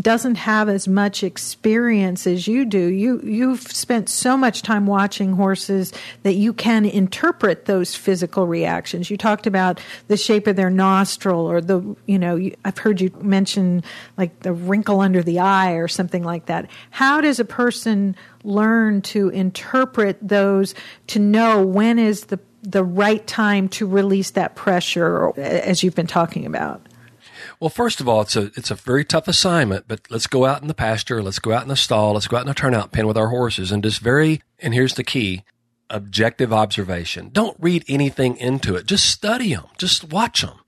doesn't 0.00 0.34
have 0.34 0.68
as 0.68 0.88
much 0.88 1.22
experience 1.22 2.26
as 2.26 2.48
you 2.48 2.64
do. 2.64 2.78
You 2.78 3.20
you've 3.22 3.62
spent 3.62 4.08
so 4.08 4.36
much 4.36 4.62
time 4.62 4.86
watching 4.86 5.34
horses 5.34 5.92
that 6.24 6.34
you 6.34 6.52
can 6.52 6.84
interpret 6.84 7.66
those 7.66 7.94
physical 7.94 8.46
reactions. 8.46 9.08
You 9.08 9.16
talked 9.16 9.46
about 9.46 9.80
the 10.08 10.16
shape 10.16 10.46
of 10.46 10.56
their 10.56 10.70
nostril 10.70 11.48
or 11.48 11.60
the 11.60 11.96
you 12.06 12.18
know 12.18 12.36
you, 12.36 12.56
I've 12.64 12.78
heard 12.78 13.00
you 13.00 13.10
mention 13.20 13.84
like 14.16 14.40
the 14.40 14.52
wrinkle 14.52 15.00
under 15.00 15.22
the 15.22 15.38
eye 15.38 15.72
or 15.72 15.86
something 15.86 16.24
like 16.24 16.46
that. 16.46 16.68
How 16.90 17.20
does 17.20 17.38
a 17.38 17.44
person 17.44 18.16
learn 18.42 19.00
to 19.02 19.28
interpret 19.28 20.18
those 20.20 20.74
to 21.08 21.18
know 21.20 21.64
when 21.64 21.98
is 21.98 22.26
the 22.26 22.40
the 22.62 22.82
right 22.82 23.24
time 23.26 23.68
to 23.68 23.86
release 23.86 24.30
that 24.32 24.56
pressure 24.56 25.38
as 25.38 25.82
you've 25.82 25.94
been 25.94 26.06
talking 26.06 26.46
about? 26.46 26.84
Well, 27.60 27.70
first 27.70 28.00
of 28.00 28.08
all, 28.08 28.20
it's 28.22 28.36
a 28.36 28.50
it's 28.56 28.70
a 28.70 28.74
very 28.74 29.04
tough 29.04 29.28
assignment, 29.28 29.86
but 29.88 30.00
let's 30.10 30.26
go 30.26 30.44
out 30.44 30.62
in 30.62 30.68
the 30.68 30.74
pasture, 30.74 31.22
let's 31.22 31.38
go 31.38 31.52
out 31.52 31.62
in 31.62 31.68
the 31.68 31.76
stall, 31.76 32.14
let's 32.14 32.28
go 32.28 32.36
out 32.36 32.42
in 32.42 32.48
the 32.48 32.54
turnout 32.54 32.92
pen 32.92 33.06
with 33.06 33.16
our 33.16 33.28
horses, 33.28 33.72
and 33.72 33.82
just 33.82 34.00
very 34.00 34.42
and 34.58 34.74
here's 34.74 34.94
the 34.94 35.04
key: 35.04 35.44
objective 35.90 36.52
observation. 36.52 37.30
Don't 37.32 37.56
read 37.60 37.84
anything 37.88 38.36
into 38.36 38.74
it. 38.76 38.86
Just 38.86 39.08
study 39.08 39.54
them. 39.54 39.66
Just 39.78 40.10
watch 40.10 40.42
them. 40.42 40.58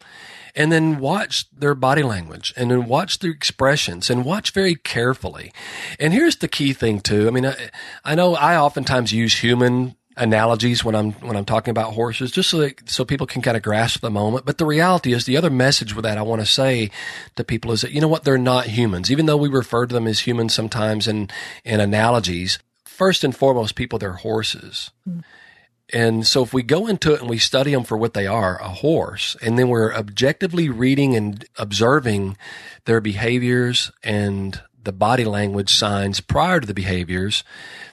And 0.54 0.72
then 0.72 1.00
watch 1.00 1.50
their 1.52 1.74
body 1.74 2.02
language 2.02 2.54
and 2.56 2.70
then 2.70 2.86
watch 2.86 3.18
their 3.18 3.30
expressions 3.30 4.08
and 4.08 4.24
watch 4.24 4.52
very 4.52 4.74
carefully. 4.74 5.52
And 6.00 6.14
here's 6.14 6.36
the 6.36 6.48
key 6.48 6.72
thing 6.72 7.00
too. 7.00 7.28
I 7.28 7.30
mean, 7.30 7.44
I, 7.44 7.70
I 8.06 8.14
know 8.14 8.34
I 8.34 8.56
oftentimes 8.56 9.12
use 9.12 9.40
human 9.40 9.96
analogies 10.16 10.82
when 10.82 10.94
I'm 10.94 11.12
when 11.12 11.36
I'm 11.36 11.44
talking 11.44 11.70
about 11.70 11.94
horses, 11.94 12.30
just 12.30 12.50
so 12.50 12.58
that, 12.58 12.88
so 12.88 13.04
people 13.04 13.26
can 13.26 13.42
kind 13.42 13.56
of 13.56 13.62
grasp 13.62 14.00
the 14.00 14.10
moment. 14.10 14.46
But 14.46 14.58
the 14.58 14.66
reality 14.66 15.12
is, 15.12 15.24
the 15.24 15.36
other 15.36 15.50
message 15.50 15.94
with 15.94 16.04
that 16.04 16.18
I 16.18 16.22
want 16.22 16.40
to 16.40 16.46
say 16.46 16.90
to 17.36 17.44
people 17.44 17.72
is 17.72 17.82
that 17.82 17.92
you 17.92 18.00
know 18.00 18.08
what, 18.08 18.24
they're 18.24 18.38
not 18.38 18.66
humans, 18.66 19.10
even 19.10 19.26
though 19.26 19.36
we 19.36 19.48
refer 19.48 19.86
to 19.86 19.94
them 19.94 20.06
as 20.06 20.20
humans 20.20 20.54
sometimes 20.54 21.06
in 21.06 21.28
in 21.64 21.80
analogies. 21.80 22.58
First 22.84 23.24
and 23.24 23.36
foremost, 23.36 23.74
people 23.74 23.98
they're 23.98 24.12
horses. 24.12 24.90
Mm. 25.08 25.22
And 25.92 26.26
so 26.26 26.42
if 26.42 26.52
we 26.52 26.62
go 26.62 26.88
into 26.88 27.14
it 27.14 27.20
and 27.20 27.30
we 27.30 27.38
study 27.38 27.70
them 27.70 27.84
for 27.84 27.96
what 27.96 28.14
they 28.14 28.26
are, 28.26 28.60
a 28.60 28.68
horse, 28.68 29.36
and 29.40 29.56
then 29.56 29.68
we're 29.68 29.94
objectively 29.94 30.68
reading 30.68 31.14
and 31.14 31.44
observing 31.58 32.36
their 32.86 33.00
behaviors 33.00 33.92
and 34.02 34.60
the 34.86 34.92
body 34.92 35.26
language 35.26 35.74
signs 35.74 36.20
prior 36.20 36.60
to 36.60 36.66
the 36.66 36.72
behaviors, 36.72 37.44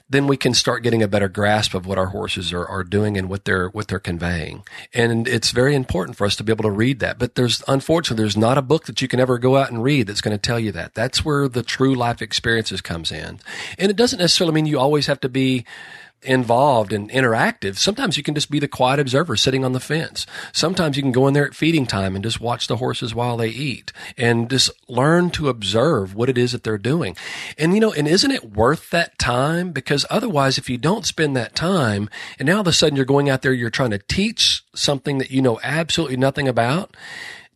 then 0.08 0.26
we 0.26 0.36
can 0.36 0.54
start 0.54 0.82
getting 0.82 1.02
a 1.02 1.08
better 1.08 1.28
grasp 1.28 1.74
of 1.74 1.86
what 1.86 1.98
our 1.98 2.06
horses 2.06 2.52
are, 2.52 2.66
are 2.66 2.84
doing 2.84 3.18
and 3.18 3.28
what 3.28 3.44
they're 3.44 3.68
what 3.68 3.88
they're 3.88 3.98
conveying. 3.98 4.62
And 4.94 5.26
it's 5.26 5.50
very 5.50 5.74
important 5.74 6.16
for 6.16 6.26
us 6.26 6.36
to 6.36 6.44
be 6.44 6.52
able 6.52 6.62
to 6.62 6.70
read 6.70 7.00
that. 7.00 7.18
But 7.18 7.34
there's 7.34 7.62
unfortunately 7.68 8.22
there's 8.22 8.36
not 8.36 8.56
a 8.56 8.62
book 8.62 8.84
that 8.86 9.02
you 9.02 9.08
can 9.08 9.20
ever 9.20 9.38
go 9.38 9.56
out 9.56 9.70
and 9.70 9.82
read 9.82 10.06
that's 10.06 10.20
going 10.20 10.36
to 10.36 10.40
tell 10.40 10.60
you 10.60 10.72
that. 10.72 10.94
That's 10.94 11.24
where 11.24 11.48
the 11.48 11.62
true 11.62 11.94
life 11.94 12.22
experiences 12.22 12.80
comes 12.80 13.10
in. 13.10 13.40
And 13.78 13.90
it 13.90 13.96
doesn't 13.96 14.18
necessarily 14.18 14.54
mean 14.54 14.66
you 14.66 14.78
always 14.78 15.06
have 15.06 15.20
to 15.20 15.28
be 15.28 15.64
involved 16.24 16.92
and 16.92 17.10
interactive. 17.10 17.76
Sometimes 17.76 18.16
you 18.16 18.22
can 18.22 18.34
just 18.34 18.50
be 18.50 18.58
the 18.58 18.68
quiet 18.68 18.98
observer 18.98 19.36
sitting 19.36 19.64
on 19.64 19.72
the 19.72 19.80
fence. 19.80 20.26
Sometimes 20.52 20.96
you 20.96 21.02
can 21.02 21.12
go 21.12 21.26
in 21.28 21.34
there 21.34 21.46
at 21.46 21.54
feeding 21.54 21.86
time 21.86 22.14
and 22.14 22.24
just 22.24 22.40
watch 22.40 22.66
the 22.66 22.76
horses 22.76 23.14
while 23.14 23.36
they 23.36 23.48
eat 23.48 23.92
and 24.16 24.50
just 24.50 24.70
learn 24.88 25.30
to 25.30 25.48
observe 25.48 26.14
what 26.14 26.28
it 26.28 26.38
is 26.38 26.52
that 26.52 26.62
they're 26.64 26.78
doing. 26.78 27.16
And 27.58 27.74
you 27.74 27.80
know, 27.80 27.92
and 27.92 28.08
isn't 28.08 28.30
it 28.30 28.52
worth 28.52 28.90
that 28.90 29.18
time? 29.18 29.72
Because 29.72 30.06
otherwise, 30.10 30.58
if 30.58 30.68
you 30.68 30.78
don't 30.78 31.06
spend 31.06 31.36
that 31.36 31.54
time 31.54 32.08
and 32.38 32.46
now 32.46 32.54
all 32.54 32.60
of 32.60 32.66
a 32.66 32.72
sudden 32.72 32.96
you're 32.96 33.04
going 33.04 33.28
out 33.28 33.42
there, 33.42 33.52
you're 33.52 33.70
trying 33.70 33.90
to 33.90 33.98
teach 33.98 34.62
something 34.74 35.18
that 35.18 35.30
you 35.30 35.42
know 35.42 35.60
absolutely 35.62 36.16
nothing 36.16 36.48
about, 36.48 36.96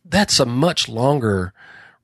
that's 0.05 0.39
a 0.39 0.45
much 0.45 0.87
longer 0.87 1.53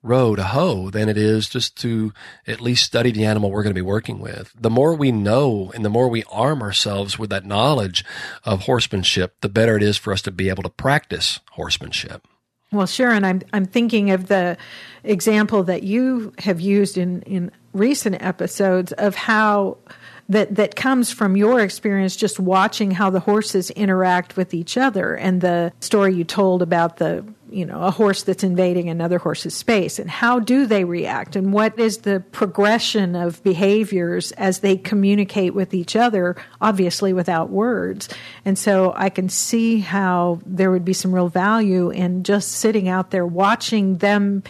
row 0.05 0.35
to 0.35 0.43
hoe 0.43 0.89
than 0.89 1.09
it 1.09 1.17
is 1.17 1.49
just 1.49 1.75
to 1.77 2.13
at 2.47 2.61
least 2.61 2.83
study 2.85 3.11
the 3.11 3.25
animal 3.25 3.51
we're 3.51 3.63
going 3.63 3.73
to 3.73 3.81
be 3.81 3.81
working 3.81 4.19
with. 4.19 4.53
The 4.59 4.69
more 4.69 4.93
we 4.93 5.11
know 5.11 5.71
and 5.73 5.83
the 5.83 5.89
more 5.89 6.07
we 6.07 6.23
arm 6.31 6.61
ourselves 6.61 7.17
with 7.17 7.29
that 7.31 7.45
knowledge 7.45 8.05
of 8.43 8.61
horsemanship, 8.61 9.35
the 9.41 9.49
better 9.49 9.75
it 9.75 9.83
is 9.83 9.97
for 9.97 10.13
us 10.13 10.21
to 10.23 10.31
be 10.31 10.49
able 10.49 10.63
to 10.63 10.69
practice 10.69 11.39
horsemanship. 11.51 12.27
Well, 12.71 12.87
Sharon, 12.87 13.23
I'm 13.23 13.41
I'm 13.53 13.65
thinking 13.65 14.11
of 14.11 14.27
the 14.27 14.57
example 15.03 15.63
that 15.63 15.83
you 15.83 16.33
have 16.39 16.59
used 16.59 16.97
in 16.97 17.21
in 17.21 17.51
recent 17.73 18.21
episodes 18.21 18.91
of 18.93 19.15
how 19.15 19.77
that 20.29 20.55
that 20.55 20.75
comes 20.75 21.11
from 21.11 21.37
your 21.37 21.59
experience 21.61 22.15
just 22.15 22.39
watching 22.39 22.91
how 22.91 23.09
the 23.09 23.19
horses 23.19 23.69
interact 23.71 24.35
with 24.35 24.53
each 24.53 24.77
other 24.77 25.15
and 25.15 25.41
the 25.41 25.71
story 25.79 26.15
you 26.15 26.23
told 26.23 26.61
about 26.61 26.97
the 26.97 27.23
you 27.49 27.65
know, 27.65 27.81
a 27.81 27.91
horse 27.91 28.23
that's 28.23 28.43
invading 28.43 28.89
another 28.89 29.19
horse's 29.19 29.55
space 29.55 29.99
and 29.99 30.09
how 30.09 30.39
do 30.39 30.65
they 30.65 30.83
react 30.83 31.35
and 31.35 31.53
what 31.53 31.77
is 31.77 31.99
the 31.99 32.19
progression 32.31 33.15
of 33.15 33.43
behaviors 33.43 34.31
as 34.33 34.59
they 34.59 34.75
communicate 34.77 35.53
with 35.53 35.73
each 35.73 35.95
other, 35.95 36.35
obviously 36.59 37.13
without 37.13 37.49
words. 37.49 38.09
And 38.45 38.57
so 38.57 38.93
I 38.95 39.09
can 39.09 39.29
see 39.29 39.79
how 39.79 40.39
there 40.45 40.71
would 40.71 40.85
be 40.85 40.93
some 40.93 41.13
real 41.13 41.29
value 41.29 41.91
in 41.91 42.23
just 42.23 42.51
sitting 42.51 42.87
out 42.87 43.11
there 43.11 43.25
watching 43.25 43.97
them 43.97 44.43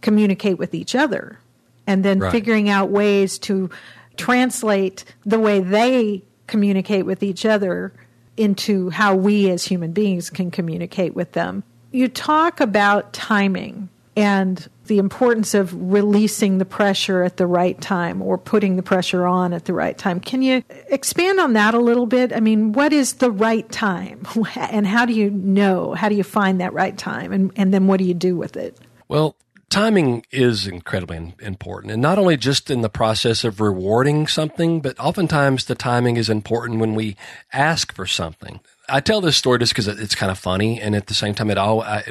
communicate 0.00 0.58
with 0.58 0.74
each 0.74 0.94
other 0.94 1.40
and 1.86 2.04
then 2.04 2.20
right. 2.20 2.32
figuring 2.32 2.68
out 2.68 2.90
ways 2.90 3.38
to 3.40 3.70
translate 4.16 5.04
the 5.24 5.38
way 5.38 5.60
they 5.60 6.22
communicate 6.46 7.06
with 7.06 7.22
each 7.22 7.44
other 7.44 7.92
into 8.36 8.90
how 8.90 9.14
we 9.14 9.50
as 9.50 9.64
human 9.64 9.92
beings 9.92 10.30
can 10.30 10.50
communicate 10.50 11.14
with 11.14 11.32
them. 11.32 11.62
You 11.96 12.08
talk 12.08 12.60
about 12.60 13.14
timing 13.14 13.88
and 14.16 14.68
the 14.84 14.98
importance 14.98 15.54
of 15.54 15.72
releasing 15.90 16.58
the 16.58 16.66
pressure 16.66 17.22
at 17.22 17.38
the 17.38 17.46
right 17.46 17.80
time 17.80 18.20
or 18.20 18.36
putting 18.36 18.76
the 18.76 18.82
pressure 18.82 19.24
on 19.24 19.54
at 19.54 19.64
the 19.64 19.72
right 19.72 19.96
time. 19.96 20.20
Can 20.20 20.42
you 20.42 20.62
expand 20.90 21.40
on 21.40 21.54
that 21.54 21.72
a 21.72 21.78
little 21.78 22.04
bit? 22.04 22.34
I 22.34 22.40
mean, 22.40 22.72
what 22.72 22.92
is 22.92 23.14
the 23.14 23.30
right 23.30 23.66
time? 23.72 24.26
And 24.56 24.86
how 24.86 25.06
do 25.06 25.14
you 25.14 25.30
know? 25.30 25.94
How 25.94 26.10
do 26.10 26.14
you 26.14 26.22
find 26.22 26.60
that 26.60 26.74
right 26.74 26.98
time? 26.98 27.32
And, 27.32 27.50
and 27.56 27.72
then 27.72 27.86
what 27.86 27.96
do 27.96 28.04
you 28.04 28.12
do 28.12 28.36
with 28.36 28.58
it? 28.58 28.78
Well, 29.08 29.34
timing 29.70 30.26
is 30.30 30.66
incredibly 30.66 31.34
important 31.40 31.92
and 31.94 32.02
not 32.02 32.18
only 32.18 32.36
just 32.36 32.70
in 32.70 32.82
the 32.82 32.90
process 32.90 33.42
of 33.42 33.60
rewarding 33.60 34.26
something 34.26 34.80
but 34.80 34.98
oftentimes 35.00 35.64
the 35.64 35.74
timing 35.74 36.16
is 36.16 36.30
important 36.30 36.78
when 36.78 36.94
we 36.94 37.16
ask 37.52 37.92
for 37.92 38.06
something 38.06 38.60
i 38.88 39.00
tell 39.00 39.20
this 39.20 39.36
story 39.36 39.58
just 39.58 39.72
because 39.72 39.88
it's 39.88 40.14
kind 40.14 40.30
of 40.30 40.38
funny 40.38 40.80
and 40.80 40.94
at 40.94 41.06
the 41.06 41.14
same 41.14 41.34
time 41.34 41.50
it 41.50 41.58
all 41.58 41.82
I, 41.82 42.04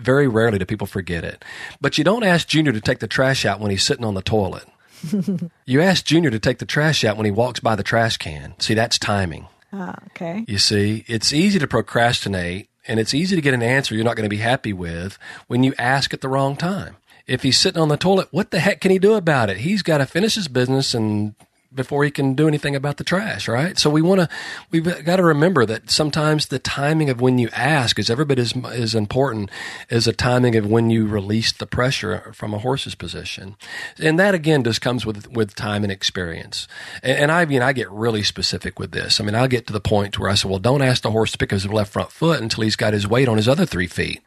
very 0.00 0.28
rarely 0.28 0.58
do 0.58 0.64
people 0.64 0.86
forget 0.86 1.24
it. 1.24 1.44
But 1.80 1.98
you 1.98 2.04
don't 2.04 2.24
ask 2.24 2.48
junior 2.48 2.72
to 2.72 2.80
take 2.80 2.98
the 2.98 3.06
trash 3.06 3.44
out 3.44 3.60
when 3.60 3.70
he's 3.70 3.84
sitting 3.84 4.04
on 4.04 4.14
the 4.14 4.22
toilet. 4.22 4.64
You 5.64 5.80
ask 5.80 6.04
junior 6.04 6.30
to 6.30 6.38
take 6.38 6.58
the 6.58 6.66
trash 6.66 7.04
out 7.04 7.16
when 7.16 7.24
he 7.24 7.30
walks 7.30 7.60
by 7.60 7.76
the 7.76 7.82
trash 7.82 8.16
can. 8.16 8.54
See 8.58 8.74
that's 8.74 8.98
timing. 8.98 9.46
Ah, 9.72 9.94
okay. 10.08 10.44
You 10.48 10.58
see 10.58 11.04
it's 11.06 11.32
easy 11.32 11.58
to 11.58 11.68
procrastinate 11.68 12.68
and 12.88 12.98
it's 12.98 13.14
easy 13.14 13.36
to 13.36 13.42
get 13.42 13.54
an 13.54 13.62
answer 13.62 13.94
you're 13.94 14.04
not 14.04 14.16
going 14.16 14.28
to 14.28 14.36
be 14.36 14.42
happy 14.42 14.72
with 14.72 15.16
when 15.46 15.62
you 15.62 15.72
ask 15.78 16.12
at 16.12 16.20
the 16.20 16.28
wrong 16.28 16.56
time. 16.56 16.96
If 17.26 17.44
he's 17.44 17.58
sitting 17.58 17.80
on 17.80 17.88
the 17.88 17.96
toilet, 17.96 18.28
what 18.32 18.50
the 18.50 18.58
heck 18.58 18.80
can 18.80 18.90
he 18.90 18.98
do 18.98 19.14
about 19.14 19.48
it? 19.48 19.58
He's 19.58 19.82
got 19.82 19.98
to 19.98 20.06
finish 20.06 20.34
his 20.34 20.48
business 20.48 20.92
and 20.92 21.34
before 21.72 22.04
he 22.04 22.10
can 22.10 22.34
do 22.34 22.48
anything 22.48 22.74
about 22.74 22.96
the 22.96 23.04
trash, 23.04 23.46
right? 23.46 23.78
So 23.78 23.90
we 23.90 24.02
want 24.02 24.20
to, 24.20 24.28
we've 24.70 25.04
got 25.04 25.16
to 25.16 25.22
remember 25.22 25.64
that 25.66 25.90
sometimes 25.90 26.46
the 26.46 26.58
timing 26.58 27.10
of 27.10 27.20
when 27.20 27.38
you 27.38 27.48
ask 27.52 27.98
is 27.98 28.10
every 28.10 28.24
bit 28.24 28.38
as, 28.38 28.54
as 28.66 28.94
important 28.94 29.50
as 29.88 30.06
the 30.06 30.12
timing 30.12 30.56
of 30.56 30.66
when 30.66 30.90
you 30.90 31.06
release 31.06 31.52
the 31.52 31.66
pressure 31.66 32.32
from 32.34 32.52
a 32.52 32.58
horse's 32.58 32.96
position. 32.96 33.56
And 33.98 34.18
that 34.18 34.34
again 34.34 34.64
just 34.64 34.80
comes 34.80 35.06
with, 35.06 35.30
with 35.30 35.54
time 35.54 35.84
and 35.84 35.92
experience. 35.92 36.66
And, 37.02 37.18
and 37.18 37.32
I 37.32 37.44
mean, 37.44 37.62
I 37.62 37.72
get 37.72 37.90
really 37.90 38.24
specific 38.24 38.78
with 38.78 38.90
this. 38.90 39.20
I 39.20 39.24
mean, 39.24 39.36
I'll 39.36 39.48
get 39.48 39.66
to 39.68 39.72
the 39.72 39.80
point 39.80 40.18
where 40.18 40.30
I 40.30 40.34
say, 40.34 40.48
well, 40.48 40.58
don't 40.58 40.82
ask 40.82 41.02
the 41.02 41.12
horse 41.12 41.32
to 41.32 41.38
pick 41.38 41.52
his 41.52 41.66
left 41.66 41.92
front 41.92 42.10
foot 42.10 42.40
until 42.40 42.64
he's 42.64 42.76
got 42.76 42.94
his 42.94 43.06
weight 43.06 43.28
on 43.28 43.36
his 43.36 43.48
other 43.48 43.66
three 43.66 43.86
feet. 43.86 44.22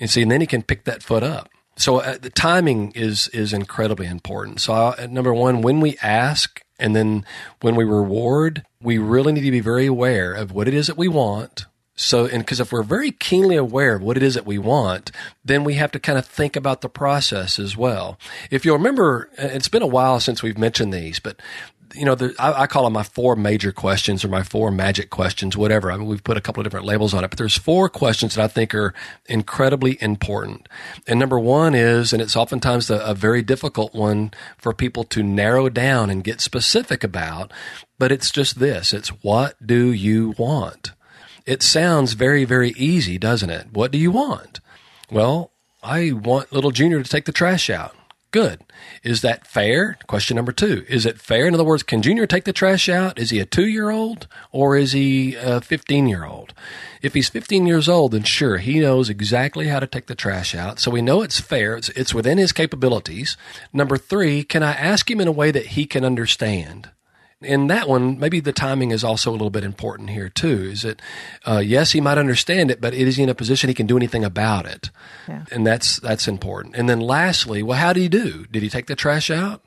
And 0.00 0.10
see, 0.10 0.22
and 0.22 0.30
then 0.30 0.40
he 0.40 0.46
can 0.46 0.62
pick 0.62 0.84
that 0.84 1.02
foot 1.02 1.22
up 1.22 1.50
so 1.76 1.98
uh, 1.98 2.16
the 2.18 2.30
timing 2.30 2.92
is 2.92 3.28
is 3.28 3.52
incredibly 3.52 4.06
important. 4.06 4.60
So 4.60 4.72
uh, 4.72 5.06
number 5.10 5.34
one, 5.34 5.60
when 5.60 5.80
we 5.80 5.98
ask 6.02 6.62
and 6.78 6.94
then 6.94 7.24
when 7.60 7.76
we 7.76 7.84
reward, 7.84 8.64
we 8.80 8.98
really 8.98 9.32
need 9.32 9.42
to 9.42 9.50
be 9.50 9.60
very 9.60 9.86
aware 9.86 10.32
of 10.32 10.52
what 10.52 10.68
it 10.68 10.74
is 10.74 10.86
that 10.86 10.98
we 10.98 11.08
want. 11.08 11.66
So, 11.98 12.26
and 12.26 12.40
because 12.42 12.60
if 12.60 12.72
we're 12.72 12.82
very 12.82 13.10
keenly 13.10 13.56
aware 13.56 13.96
of 13.96 14.02
what 14.02 14.18
it 14.18 14.22
is 14.22 14.34
that 14.34 14.44
we 14.44 14.58
want, 14.58 15.10
then 15.42 15.64
we 15.64 15.74
have 15.74 15.90
to 15.92 15.98
kind 15.98 16.18
of 16.18 16.26
think 16.26 16.54
about 16.54 16.82
the 16.82 16.90
process 16.90 17.58
as 17.58 17.74
well. 17.74 18.18
If 18.50 18.66
you'll 18.66 18.76
remember, 18.76 19.30
it's 19.38 19.68
been 19.68 19.82
a 19.82 19.86
while 19.86 20.20
since 20.20 20.42
we've 20.42 20.58
mentioned 20.58 20.92
these, 20.92 21.18
but 21.18 21.40
you 21.94 22.04
know, 22.04 22.14
the, 22.14 22.34
I, 22.38 22.62
I, 22.62 22.66
call 22.66 22.84
them 22.84 22.92
my 22.92 23.02
four 23.02 23.36
major 23.36 23.72
questions 23.72 24.24
or 24.24 24.28
my 24.28 24.42
four 24.42 24.70
magic 24.70 25.10
questions, 25.10 25.56
whatever. 25.56 25.90
I 25.90 25.96
mean, 25.96 26.06
we've 26.06 26.24
put 26.24 26.36
a 26.36 26.40
couple 26.40 26.60
of 26.60 26.64
different 26.64 26.86
labels 26.86 27.14
on 27.14 27.24
it, 27.24 27.28
but 27.28 27.38
there's 27.38 27.56
four 27.56 27.88
questions 27.88 28.34
that 28.34 28.42
I 28.42 28.48
think 28.48 28.74
are 28.74 28.94
incredibly 29.26 30.00
important. 30.02 30.68
And 31.06 31.18
number 31.18 31.38
one 31.38 31.74
is, 31.74 32.12
and 32.12 32.20
it's 32.20 32.36
oftentimes 32.36 32.90
a, 32.90 32.98
a 32.98 33.14
very 33.14 33.42
difficult 33.42 33.94
one 33.94 34.32
for 34.58 34.72
people 34.72 35.04
to 35.04 35.22
narrow 35.22 35.68
down 35.68 36.10
and 36.10 36.24
get 36.24 36.40
specific 36.40 37.04
about, 37.04 37.52
but 37.98 38.12
it's 38.12 38.30
just 38.30 38.58
this. 38.58 38.92
It's 38.92 39.08
what 39.08 39.54
do 39.64 39.92
you 39.92 40.34
want? 40.38 40.92
It 41.46 41.62
sounds 41.62 42.14
very, 42.14 42.44
very 42.44 42.70
easy, 42.70 43.18
doesn't 43.18 43.50
it? 43.50 43.68
What 43.72 43.92
do 43.92 43.98
you 43.98 44.10
want? 44.10 44.60
Well, 45.10 45.52
I 45.82 46.12
want 46.12 46.52
little 46.52 46.72
Junior 46.72 47.02
to 47.02 47.08
take 47.08 47.26
the 47.26 47.32
trash 47.32 47.70
out. 47.70 47.94
Good. 48.36 48.64
Is 49.02 49.22
that 49.22 49.46
fair? 49.46 49.96
Question 50.06 50.36
number 50.36 50.52
two. 50.52 50.84
Is 50.90 51.06
it 51.06 51.18
fair? 51.18 51.48
In 51.48 51.54
other 51.54 51.64
words, 51.64 51.82
can 51.82 52.02
Junior 52.02 52.26
take 52.26 52.44
the 52.44 52.52
trash 52.52 52.86
out? 52.86 53.18
Is 53.18 53.30
he 53.30 53.40
a 53.40 53.46
two 53.46 53.66
year 53.66 53.88
old 53.88 54.28
or 54.52 54.76
is 54.76 54.92
he 54.92 55.34
a 55.36 55.62
15 55.62 56.06
year 56.06 56.26
old? 56.26 56.52
If 57.00 57.14
he's 57.14 57.30
15 57.30 57.64
years 57.64 57.88
old, 57.88 58.12
then 58.12 58.24
sure, 58.24 58.58
he 58.58 58.78
knows 58.78 59.08
exactly 59.08 59.68
how 59.68 59.80
to 59.80 59.86
take 59.86 60.04
the 60.04 60.14
trash 60.14 60.54
out. 60.54 60.78
So 60.78 60.90
we 60.90 61.00
know 61.00 61.22
it's 61.22 61.40
fair. 61.40 61.78
It's, 61.78 61.88
it's 61.88 62.12
within 62.12 62.36
his 62.36 62.52
capabilities. 62.52 63.38
Number 63.72 63.96
three, 63.96 64.44
can 64.44 64.62
I 64.62 64.72
ask 64.72 65.10
him 65.10 65.22
in 65.22 65.28
a 65.28 65.32
way 65.32 65.50
that 65.50 65.68
he 65.68 65.86
can 65.86 66.04
understand? 66.04 66.90
In 67.42 67.66
that 67.66 67.88
one, 67.88 68.18
maybe 68.18 68.40
the 68.40 68.52
timing 68.52 68.90
is 68.92 69.04
also 69.04 69.30
a 69.30 69.32
little 69.32 69.50
bit 69.50 69.64
important 69.64 70.10
here 70.10 70.28
too. 70.28 70.70
Is 70.70 70.82
that 70.82 71.02
uh, 71.44 71.62
yes, 71.64 71.92
he 71.92 72.00
might 72.00 72.18
understand 72.18 72.70
it, 72.70 72.80
but 72.80 72.94
is 72.94 73.16
he 73.16 73.22
in 73.22 73.28
a 73.28 73.34
position 73.34 73.68
he 73.68 73.74
can 73.74 73.86
do 73.86 73.96
anything 73.96 74.24
about 74.24 74.66
it? 74.66 74.90
Yeah. 75.28 75.44
And 75.52 75.66
that's 75.66 76.00
that's 76.00 76.28
important. 76.28 76.76
And 76.76 76.88
then 76.88 77.00
lastly, 77.00 77.62
well, 77.62 77.78
how 77.78 77.92
did 77.92 78.00
he 78.00 78.08
do? 78.08 78.46
Did 78.50 78.62
he 78.62 78.70
take 78.70 78.86
the 78.86 78.96
trash 78.96 79.30
out? 79.30 79.62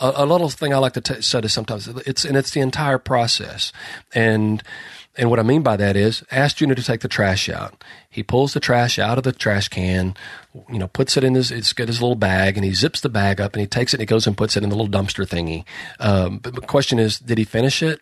A, 0.00 0.12
a 0.16 0.26
little 0.26 0.48
thing 0.48 0.74
I 0.74 0.78
like 0.78 0.94
to 0.94 1.00
t- 1.00 1.22
say 1.22 1.38
is 1.40 1.52
sometimes 1.52 1.86
it's 2.06 2.24
and 2.24 2.36
it's 2.36 2.50
the 2.50 2.60
entire 2.60 2.98
process 2.98 3.72
and 4.14 4.62
and 5.16 5.28
what 5.28 5.38
I 5.38 5.42
mean 5.42 5.62
by 5.62 5.76
that 5.76 5.94
is 5.94 6.24
ask 6.30 6.56
Junior 6.56 6.74
to 6.74 6.82
take 6.82 7.00
the 7.00 7.08
trash 7.08 7.48
out. 7.48 7.84
He 8.08 8.22
pulls 8.22 8.54
the 8.54 8.60
trash 8.60 8.98
out 8.98 9.18
of 9.18 9.24
the 9.24 9.32
trash 9.32 9.68
can, 9.68 10.16
you 10.70 10.78
know, 10.78 10.88
puts 10.88 11.16
it 11.16 11.24
in 11.24 11.34
his, 11.34 11.50
it's 11.50 11.74
got 11.74 11.88
his 11.88 12.00
little 12.00 12.16
bag 12.16 12.56
and 12.56 12.64
he 12.64 12.72
zips 12.72 13.00
the 13.02 13.10
bag 13.10 13.40
up 13.40 13.52
and 13.52 13.60
he 13.60 13.66
takes 13.66 13.92
it 13.92 13.96
and 13.96 14.02
he 14.02 14.06
goes 14.06 14.26
and 14.26 14.36
puts 14.36 14.56
it 14.56 14.62
in 14.62 14.70
the 14.70 14.76
little 14.76 14.90
dumpster 14.90 15.26
thingy. 15.26 15.64
Um, 16.00 16.38
but 16.38 16.54
the 16.54 16.62
question 16.62 16.98
is, 16.98 17.18
did 17.18 17.36
he 17.36 17.44
finish 17.44 17.82
it? 17.82 18.00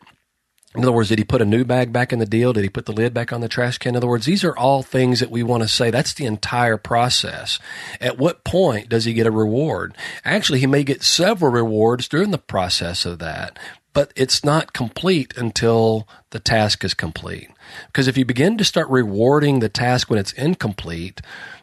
In 0.77 0.85
other 0.85 0.93
words, 0.93 1.09
did 1.09 1.19
he 1.19 1.25
put 1.25 1.43
a 1.43 1.47
new 1.47 1.65
bag 1.65 1.93
back 1.93 2.13
in 2.13 2.21
the 2.21 2.27
deal? 2.27 2.53
Did 2.53 2.63
he 2.63 2.69
put 2.69 2.87
the 2.87 2.93
lid 2.93 3.13
back 3.13 3.33
on 3.33 3.41
the 3.41 3.49
trash 3.49 3.77
can? 3.79 3.91
In 3.91 3.97
other 3.97 4.07
words, 4.07 4.25
these 4.25 4.45
are 4.45 4.57
all 4.57 4.85
things 4.85 5.19
that 5.19 5.31
we 5.31 5.43
want 5.43 5.65
to 5.65 5.69
say. 5.69 5.91
That's 5.91 6.15
the 6.15 6.27
entire 6.27 6.77
process. 6.77 7.59
At 8.01 8.19
what 8.19 8.45
point 8.45 8.89
does 8.89 9.05
he 9.05 9.13
get 9.13 9.27
a 9.27 9.33
reward? 9.33 9.97
Actually, 10.25 10.61
he 10.61 10.69
may 10.69 10.85
get 10.85 11.03
several 11.03 11.51
rewards 11.51 12.07
during 12.07 12.31
the 12.31 12.39
process 12.39 13.05
of 13.05 13.19
that, 13.19 13.59
but 13.93 14.13
it's 14.17 14.45
not 14.45 14.73
complete 14.73 15.37
until 15.37 16.07
the 16.31 16.41
task 16.41 16.85
is 16.85 16.95
complete. 16.95 17.49
Because 17.87 18.09
if 18.09 18.17
you 18.17 18.25
begin 18.25 18.59
to 18.59 18.65
start 18.65 18.89
rewarding 18.89 19.61
the 19.61 19.69
task 19.69 20.11
when 20.11 20.19
it's 20.19 20.33
incomplete, 20.33 21.21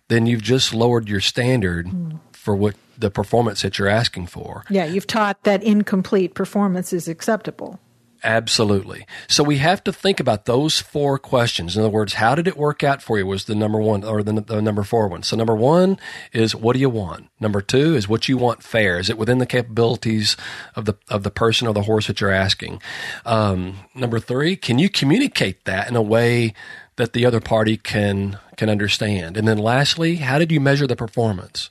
then 0.07 0.25
you've 0.25 0.41
just 0.41 0.73
lowered 0.73 1.09
your 1.09 1.21
standard 1.21 1.87
mm. 1.87 2.19
for 2.31 2.55
what 2.55 2.75
the 2.97 3.11
performance 3.11 3.61
that 3.61 3.77
you're 3.77 3.87
asking 3.87 4.27
for. 4.27 4.63
Yeah, 4.69 4.85
you've 4.85 5.07
taught 5.07 5.43
that 5.43 5.63
incomplete 5.63 6.33
performance 6.33 6.93
is 6.93 7.07
acceptable. 7.07 7.79
Absolutely. 8.23 9.06
So 9.27 9.43
we 9.43 9.58
have 9.58 9.84
to 9.84 9.93
think 9.93 10.19
about 10.19 10.45
those 10.45 10.80
four 10.80 11.19
questions. 11.19 11.75
In 11.75 11.82
other 11.82 11.91
words, 11.91 12.13
how 12.13 12.34
did 12.34 12.47
it 12.47 12.58
work 12.58 12.84
out 12.84 13.01
for 13.01 13.19
you 13.19 13.27
was 13.27 13.45
the 13.45 13.53
number 13.53 13.80
one 13.80 14.03
or 14.03 14.23
the, 14.23 14.41
the, 14.41 14.62
number 14.62 14.84
four 14.84 15.08
one. 15.08 15.23
So 15.23 15.36
number 15.36 15.56
one 15.56 15.99
is 16.34 16.56
what 16.56 16.73
do 16.73 16.80
you 16.80 16.89
want? 16.89 17.30
Number 17.39 17.62
two 17.62 17.95
is 17.95 18.08
what 18.08 18.27
you 18.27 18.38
want 18.38 18.63
fair. 18.63 18.99
Is 18.99 19.10
it 19.10 19.17
within 19.17 19.38
the 19.38 19.45
capabilities 19.45 20.36
of 20.75 20.86
the 20.86 20.95
of 21.10 21.23
the 21.23 21.32
person 21.32 21.67
or 21.67 21.73
the 21.73 21.84
horse 21.84 22.08
that 22.08 22.19
you're 22.19 22.32
asking? 22.32 22.82
Um, 23.25 23.77
number 23.93 24.19
three, 24.19 24.56
can 24.56 24.80
you 24.80 24.89
communicate 24.89 25.65
that 25.65 25.88
in 25.88 25.95
a 25.95 26.01
way 26.01 26.53
that 26.95 27.13
the 27.13 27.25
other 27.25 27.39
party 27.39 27.77
can 27.77 28.39
can 28.56 28.69
understand? 28.69 29.38
And 29.38 29.47
then 29.47 29.60
lastly, 29.60 30.15
how 30.15 30.39
did 30.39 30.51
you 30.51 30.60
measure 30.60 30.88
the 30.88 30.95
performance? 30.95 31.69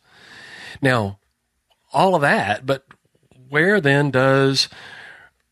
Now, 0.81 1.19
all 1.93 2.15
of 2.15 2.21
that, 2.21 2.67
but 2.67 2.85
where 3.49 3.81
then 3.81 4.11
does 4.11 4.69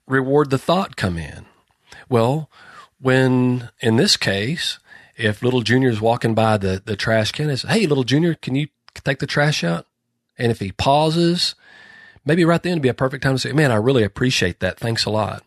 reward 0.06 0.50
the 0.50 0.58
thought 0.58 0.96
come 0.96 1.18
in? 1.18 1.46
Well, 2.08 2.50
when 3.00 3.70
in 3.80 3.96
this 3.96 4.16
case, 4.16 4.78
if 5.16 5.42
little 5.42 5.62
junior 5.62 5.88
is 5.88 6.00
walking 6.00 6.34
by 6.34 6.56
the, 6.56 6.82
the 6.84 6.96
trash 6.96 7.32
can 7.32 7.48
and 7.50 7.58
says, 7.58 7.70
Hey, 7.70 7.86
little 7.86 8.04
junior, 8.04 8.34
can 8.34 8.54
you 8.54 8.68
take 9.04 9.18
the 9.18 9.26
trash 9.26 9.62
out? 9.62 9.86
And 10.38 10.50
if 10.50 10.60
he 10.60 10.72
pauses, 10.72 11.54
maybe 12.24 12.44
right 12.44 12.62
then 12.62 12.74
would 12.74 12.82
be 12.82 12.88
a 12.88 12.94
perfect 12.94 13.22
time 13.22 13.34
to 13.34 13.38
say, 13.38 13.52
Man, 13.52 13.70
I 13.70 13.76
really 13.76 14.02
appreciate 14.02 14.60
that. 14.60 14.78
Thanks 14.78 15.04
a 15.04 15.10
lot. 15.10 15.44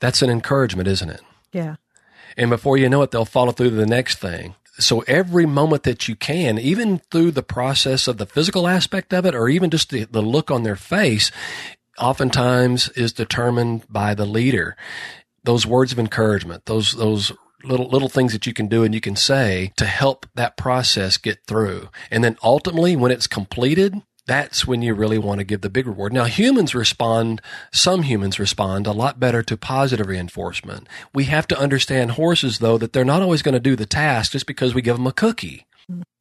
That's 0.00 0.22
an 0.22 0.30
encouragement, 0.30 0.88
isn't 0.88 1.10
it? 1.10 1.22
Yeah. 1.52 1.76
And 2.36 2.50
before 2.50 2.76
you 2.76 2.88
know 2.88 3.02
it, 3.02 3.10
they'll 3.10 3.24
follow 3.24 3.52
through 3.52 3.70
to 3.70 3.76
the 3.76 3.86
next 3.86 4.18
thing. 4.18 4.54
So 4.78 5.00
every 5.02 5.46
moment 5.46 5.84
that 5.84 6.06
you 6.06 6.16
can, 6.16 6.58
even 6.58 6.98
through 7.10 7.30
the 7.30 7.42
process 7.42 8.06
of 8.06 8.18
the 8.18 8.26
physical 8.26 8.68
aspect 8.68 9.14
of 9.14 9.24
it, 9.24 9.34
or 9.34 9.48
even 9.48 9.70
just 9.70 9.88
the, 9.88 10.04
the 10.04 10.20
look 10.20 10.50
on 10.50 10.64
their 10.64 10.76
face, 10.76 11.30
oftentimes 11.98 12.88
is 12.90 13.12
determined 13.12 13.84
by 13.88 14.14
the 14.14 14.26
leader. 14.26 14.76
Those 15.44 15.66
words 15.66 15.92
of 15.92 15.98
encouragement, 15.98 16.66
those 16.66 16.92
those 16.92 17.32
little 17.64 17.88
little 17.88 18.08
things 18.08 18.32
that 18.32 18.46
you 18.46 18.52
can 18.52 18.68
do 18.68 18.84
and 18.84 18.94
you 18.94 19.00
can 19.00 19.16
say 19.16 19.72
to 19.76 19.86
help 19.86 20.26
that 20.34 20.56
process 20.56 21.16
get 21.16 21.44
through. 21.46 21.88
And 22.10 22.22
then 22.22 22.36
ultimately 22.42 22.96
when 22.96 23.10
it's 23.10 23.26
completed, 23.26 24.02
that's 24.26 24.66
when 24.66 24.82
you 24.82 24.92
really 24.92 25.18
want 25.18 25.38
to 25.38 25.44
give 25.44 25.60
the 25.60 25.70
big 25.70 25.86
reward. 25.86 26.12
Now, 26.12 26.24
humans 26.24 26.74
respond, 26.74 27.40
some 27.72 28.02
humans 28.02 28.38
respond 28.38 28.86
a 28.86 28.92
lot 28.92 29.20
better 29.20 29.42
to 29.44 29.56
positive 29.56 30.08
reinforcement. 30.08 30.88
We 31.14 31.24
have 31.24 31.46
to 31.48 31.58
understand 31.58 32.12
horses, 32.12 32.58
though, 32.58 32.76
that 32.78 32.92
they're 32.92 33.04
not 33.04 33.22
always 33.22 33.42
going 33.42 33.54
to 33.54 33.60
do 33.60 33.76
the 33.76 33.86
task 33.86 34.32
just 34.32 34.46
because 34.46 34.74
we 34.74 34.82
give 34.82 34.96
them 34.96 35.06
a 35.06 35.12
cookie. 35.12 35.66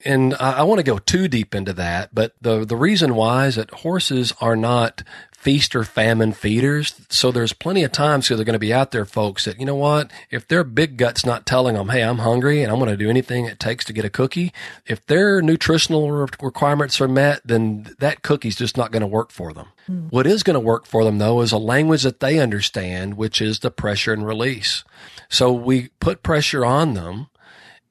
And 0.06 0.36
I, 0.36 0.60
I 0.60 0.64
want 0.64 0.78
to 0.78 0.84
go 0.84 1.00
too 1.00 1.28
deep 1.28 1.56
into 1.56 1.74
that, 1.74 2.14
but 2.14 2.36
the, 2.40 2.64
the 2.64 2.76
reason 2.76 3.16
why 3.16 3.48
is 3.48 3.56
that 3.56 3.72
horses 3.72 4.32
are 4.40 4.56
not 4.56 5.02
feast 5.46 5.76
or 5.76 5.84
famine 5.84 6.34
feeders. 6.34 7.00
So 7.10 7.32
there's 7.32 7.54
plenty 7.54 7.84
of 7.84 7.92
times 7.92 8.26
so 8.26 8.36
they're 8.36 8.44
going 8.44 8.54
to 8.54 8.60
be 8.60 8.74
out 8.74 8.90
there, 8.90 9.06
folks, 9.06 9.46
that, 9.46 9.60
you 9.60 9.66
know 9.68 9.76
what? 9.76 10.10
If 10.32 10.48
their 10.48 10.64
big 10.64 10.98
gut's 10.98 11.24
not 11.24 11.46
telling 11.46 11.76
them, 11.76 11.90
hey, 11.90 12.02
I'm 12.02 12.18
hungry 12.18 12.64
and 12.64 12.72
I'm 12.72 12.80
going 12.80 12.90
to 12.90 12.98
do 12.98 13.12
anything 13.12 13.46
it 13.46 13.60
takes 13.60 13.86
to 13.86 13.94
get 13.94 14.04
a 14.04 14.10
cookie, 14.10 14.52
if 14.88 15.06
their 15.06 15.44
nutritional 15.44 16.10
requirements 16.42 17.00
are 17.00 17.08
met, 17.08 17.42
then 17.46 17.96
that 18.00 18.24
cookie's 18.24 18.56
just 18.56 18.76
not 18.76 18.92
going 18.92 19.02
to 19.02 19.08
work 19.08 19.30
for 19.30 19.54
them. 19.54 19.68
Mm. 19.88 20.12
What 20.12 20.26
is 20.26 20.42
going 20.42 20.56
to 20.56 20.60
work 20.60 20.88
for 20.88 21.04
them, 21.04 21.20
though, 21.20 21.42
is 21.42 21.52
a 21.52 21.60
language 21.60 22.02
that 22.02 22.22
they 22.22 22.40
understand, 22.40 23.16
which 23.16 23.40
is 23.40 23.60
the 23.60 23.70
pressure 23.70 24.14
and 24.14 24.26
release. 24.26 24.84
So 25.30 25.54
we 25.54 25.90
put 26.00 26.24
pressure 26.24 26.66
on 26.66 26.96
them 26.96 27.28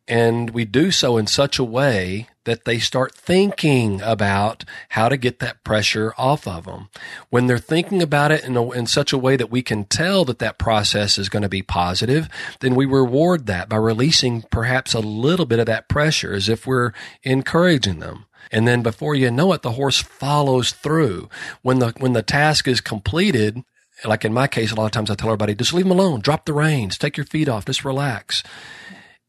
and 0.06 0.50
we 0.50 0.64
do 0.64 0.90
so 0.90 1.16
in 1.16 1.26
such 1.26 1.58
a 1.58 1.64
way 1.64 2.28
that 2.44 2.64
they 2.64 2.78
start 2.78 3.14
thinking 3.14 4.02
about 4.02 4.64
how 4.90 5.08
to 5.08 5.16
get 5.16 5.38
that 5.38 5.64
pressure 5.64 6.12
off 6.18 6.46
of 6.46 6.66
them. 6.66 6.88
When 7.30 7.46
they're 7.46 7.58
thinking 7.58 8.02
about 8.02 8.30
it 8.30 8.44
in, 8.44 8.56
a, 8.56 8.70
in 8.72 8.86
such 8.86 9.12
a 9.12 9.18
way 9.18 9.36
that 9.36 9.50
we 9.50 9.62
can 9.62 9.84
tell 9.84 10.24
that 10.26 10.40
that 10.40 10.58
process 10.58 11.16
is 11.16 11.30
going 11.30 11.42
to 11.42 11.48
be 11.48 11.62
positive, 11.62 12.28
then 12.60 12.74
we 12.74 12.84
reward 12.84 13.46
that 13.46 13.68
by 13.68 13.76
releasing 13.76 14.42
perhaps 14.42 14.92
a 14.92 15.00
little 15.00 15.46
bit 15.46 15.58
of 15.58 15.66
that 15.66 15.88
pressure 15.88 16.34
as 16.34 16.48
if 16.48 16.66
we're 16.66 16.92
encouraging 17.22 18.00
them. 18.00 18.26
And 18.52 18.68
then 18.68 18.82
before 18.82 19.14
you 19.14 19.30
know 19.30 19.54
it, 19.54 19.62
the 19.62 19.72
horse 19.72 20.02
follows 20.02 20.72
through. 20.72 21.30
When 21.62 21.78
the, 21.78 21.94
when 21.98 22.12
the 22.12 22.22
task 22.22 22.68
is 22.68 22.82
completed, 22.82 23.64
like 24.04 24.24
in 24.24 24.34
my 24.34 24.48
case, 24.48 24.70
a 24.70 24.74
lot 24.74 24.86
of 24.86 24.92
times 24.92 25.10
I 25.10 25.14
tell 25.14 25.30
everybody, 25.30 25.54
just 25.54 25.72
leave 25.72 25.86
them 25.86 25.98
alone, 25.98 26.20
drop 26.20 26.44
the 26.44 26.52
reins, 26.52 26.98
take 26.98 27.16
your 27.16 27.26
feet 27.26 27.48
off, 27.48 27.64
just 27.64 27.86
relax. 27.86 28.42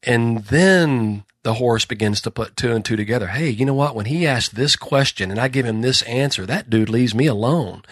And 0.06 0.44
then 0.44 1.24
the 1.42 1.54
horse 1.54 1.84
begins 1.84 2.20
to 2.22 2.30
put 2.30 2.56
two 2.56 2.72
and 2.72 2.84
two 2.84 2.96
together. 2.96 3.28
Hey, 3.28 3.50
you 3.50 3.64
know 3.64 3.74
what? 3.74 3.94
When 3.94 4.06
he 4.06 4.26
asks 4.26 4.54
this 4.54 4.76
question 4.76 5.30
and 5.30 5.38
I 5.38 5.48
give 5.48 5.66
him 5.66 5.82
this 5.82 6.02
answer, 6.02 6.46
that 6.46 6.70
dude 6.70 6.88
leaves 6.88 7.14
me 7.14 7.26
alone. 7.26 7.82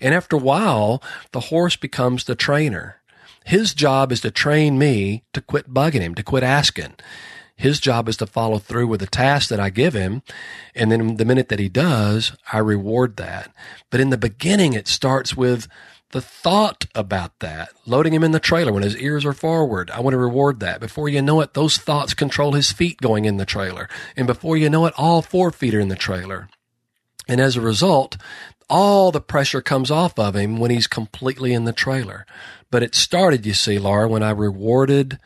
And 0.00 0.14
after 0.14 0.36
a 0.36 0.40
while, 0.40 1.02
the 1.32 1.40
horse 1.40 1.76
becomes 1.76 2.24
the 2.24 2.34
trainer. 2.34 3.00
His 3.44 3.72
job 3.72 4.12
is 4.12 4.20
to 4.20 4.30
train 4.30 4.78
me 4.78 5.24
to 5.32 5.40
quit 5.40 5.72
bugging 5.72 6.02
him, 6.02 6.14
to 6.16 6.22
quit 6.22 6.42
asking. 6.42 6.94
His 7.56 7.78
job 7.78 8.08
is 8.08 8.16
to 8.18 8.26
follow 8.26 8.58
through 8.58 8.86
with 8.86 9.00
the 9.00 9.06
task 9.06 9.50
that 9.50 9.60
I 9.60 9.70
give 9.70 9.92
him. 9.92 10.22
And 10.74 10.90
then 10.90 11.16
the 11.16 11.24
minute 11.24 11.48
that 11.50 11.58
he 11.58 11.68
does, 11.68 12.32
I 12.52 12.58
reward 12.58 13.16
that. 13.16 13.52
But 13.90 14.00
in 14.00 14.10
the 14.10 14.16
beginning, 14.16 14.72
it 14.72 14.88
starts 14.88 15.36
with 15.36 15.68
the 16.12 16.20
thought 16.20 16.86
about 16.94 17.38
that, 17.38 17.70
loading 17.86 18.12
him 18.12 18.24
in 18.24 18.32
the 18.32 18.40
trailer 18.40 18.72
when 18.72 18.82
his 18.82 18.96
ears 18.96 19.24
are 19.24 19.32
forward. 19.32 19.90
I 19.90 20.00
want 20.00 20.14
to 20.14 20.18
reward 20.18 20.60
that. 20.60 20.80
Before 20.80 21.08
you 21.08 21.22
know 21.22 21.40
it, 21.40 21.54
those 21.54 21.78
thoughts 21.78 22.14
control 22.14 22.52
his 22.52 22.72
feet 22.72 23.00
going 23.00 23.26
in 23.26 23.36
the 23.36 23.46
trailer. 23.46 23.88
And 24.16 24.26
before 24.26 24.56
you 24.56 24.68
know 24.68 24.86
it, 24.86 24.94
all 24.96 25.22
four 25.22 25.50
feet 25.50 25.74
are 25.74 25.80
in 25.80 25.88
the 25.88 25.96
trailer. 25.96 26.48
And 27.28 27.40
as 27.40 27.56
a 27.56 27.60
result, 27.60 28.16
all 28.68 29.12
the 29.12 29.20
pressure 29.20 29.60
comes 29.60 29.90
off 29.90 30.18
of 30.18 30.34
him 30.34 30.58
when 30.58 30.72
he's 30.72 30.88
completely 30.88 31.52
in 31.52 31.64
the 31.64 31.72
trailer. 31.72 32.26
But 32.70 32.82
it 32.82 32.94
started, 32.96 33.46
you 33.46 33.54
see, 33.54 33.78
Laura, 33.78 34.08
when 34.08 34.22
I 34.22 34.30
rewarded 34.30 35.18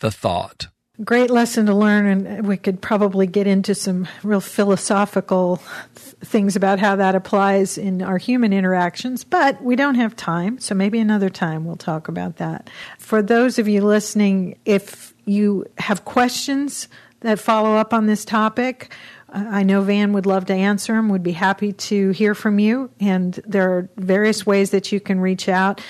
the 0.00 0.10
thought. 0.10 0.66
Great 1.02 1.30
lesson 1.30 1.64
to 1.66 1.74
learn, 1.74 2.06
and 2.06 2.46
we 2.46 2.58
could 2.58 2.82
probably 2.82 3.26
get 3.26 3.46
into 3.46 3.74
some 3.74 4.06
real 4.22 4.42
philosophical 4.42 5.56
things 5.96 6.54
about 6.54 6.78
how 6.78 6.96
that 6.96 7.14
applies 7.14 7.78
in 7.78 8.02
our 8.02 8.18
human 8.18 8.52
interactions, 8.52 9.24
but 9.24 9.62
we 9.62 9.74
don't 9.74 9.94
have 9.94 10.14
time, 10.14 10.58
so 10.58 10.74
maybe 10.74 10.98
another 10.98 11.30
time 11.30 11.64
we'll 11.64 11.76
talk 11.76 12.08
about 12.08 12.36
that. 12.36 12.68
For 12.98 13.22
those 13.22 13.58
of 13.58 13.66
you 13.68 13.80
listening, 13.80 14.58
if 14.66 15.14
you 15.24 15.64
have 15.78 16.04
questions 16.04 16.88
that 17.20 17.38
follow 17.38 17.74
up 17.74 17.94
on 17.94 18.04
this 18.04 18.26
topic, 18.26 18.92
uh, 19.30 19.46
I 19.48 19.62
know 19.62 19.80
Van 19.80 20.12
would 20.12 20.26
love 20.26 20.44
to 20.46 20.54
answer 20.54 20.92
them, 20.92 21.08
would 21.08 21.22
be 21.22 21.32
happy 21.32 21.72
to 21.72 22.10
hear 22.10 22.34
from 22.34 22.58
you, 22.58 22.90
and 23.00 23.40
there 23.46 23.78
are 23.78 23.88
various 23.96 24.44
ways 24.44 24.72
that 24.72 24.92
you 24.92 25.00
can 25.00 25.20
reach 25.20 25.48
out 25.48 25.80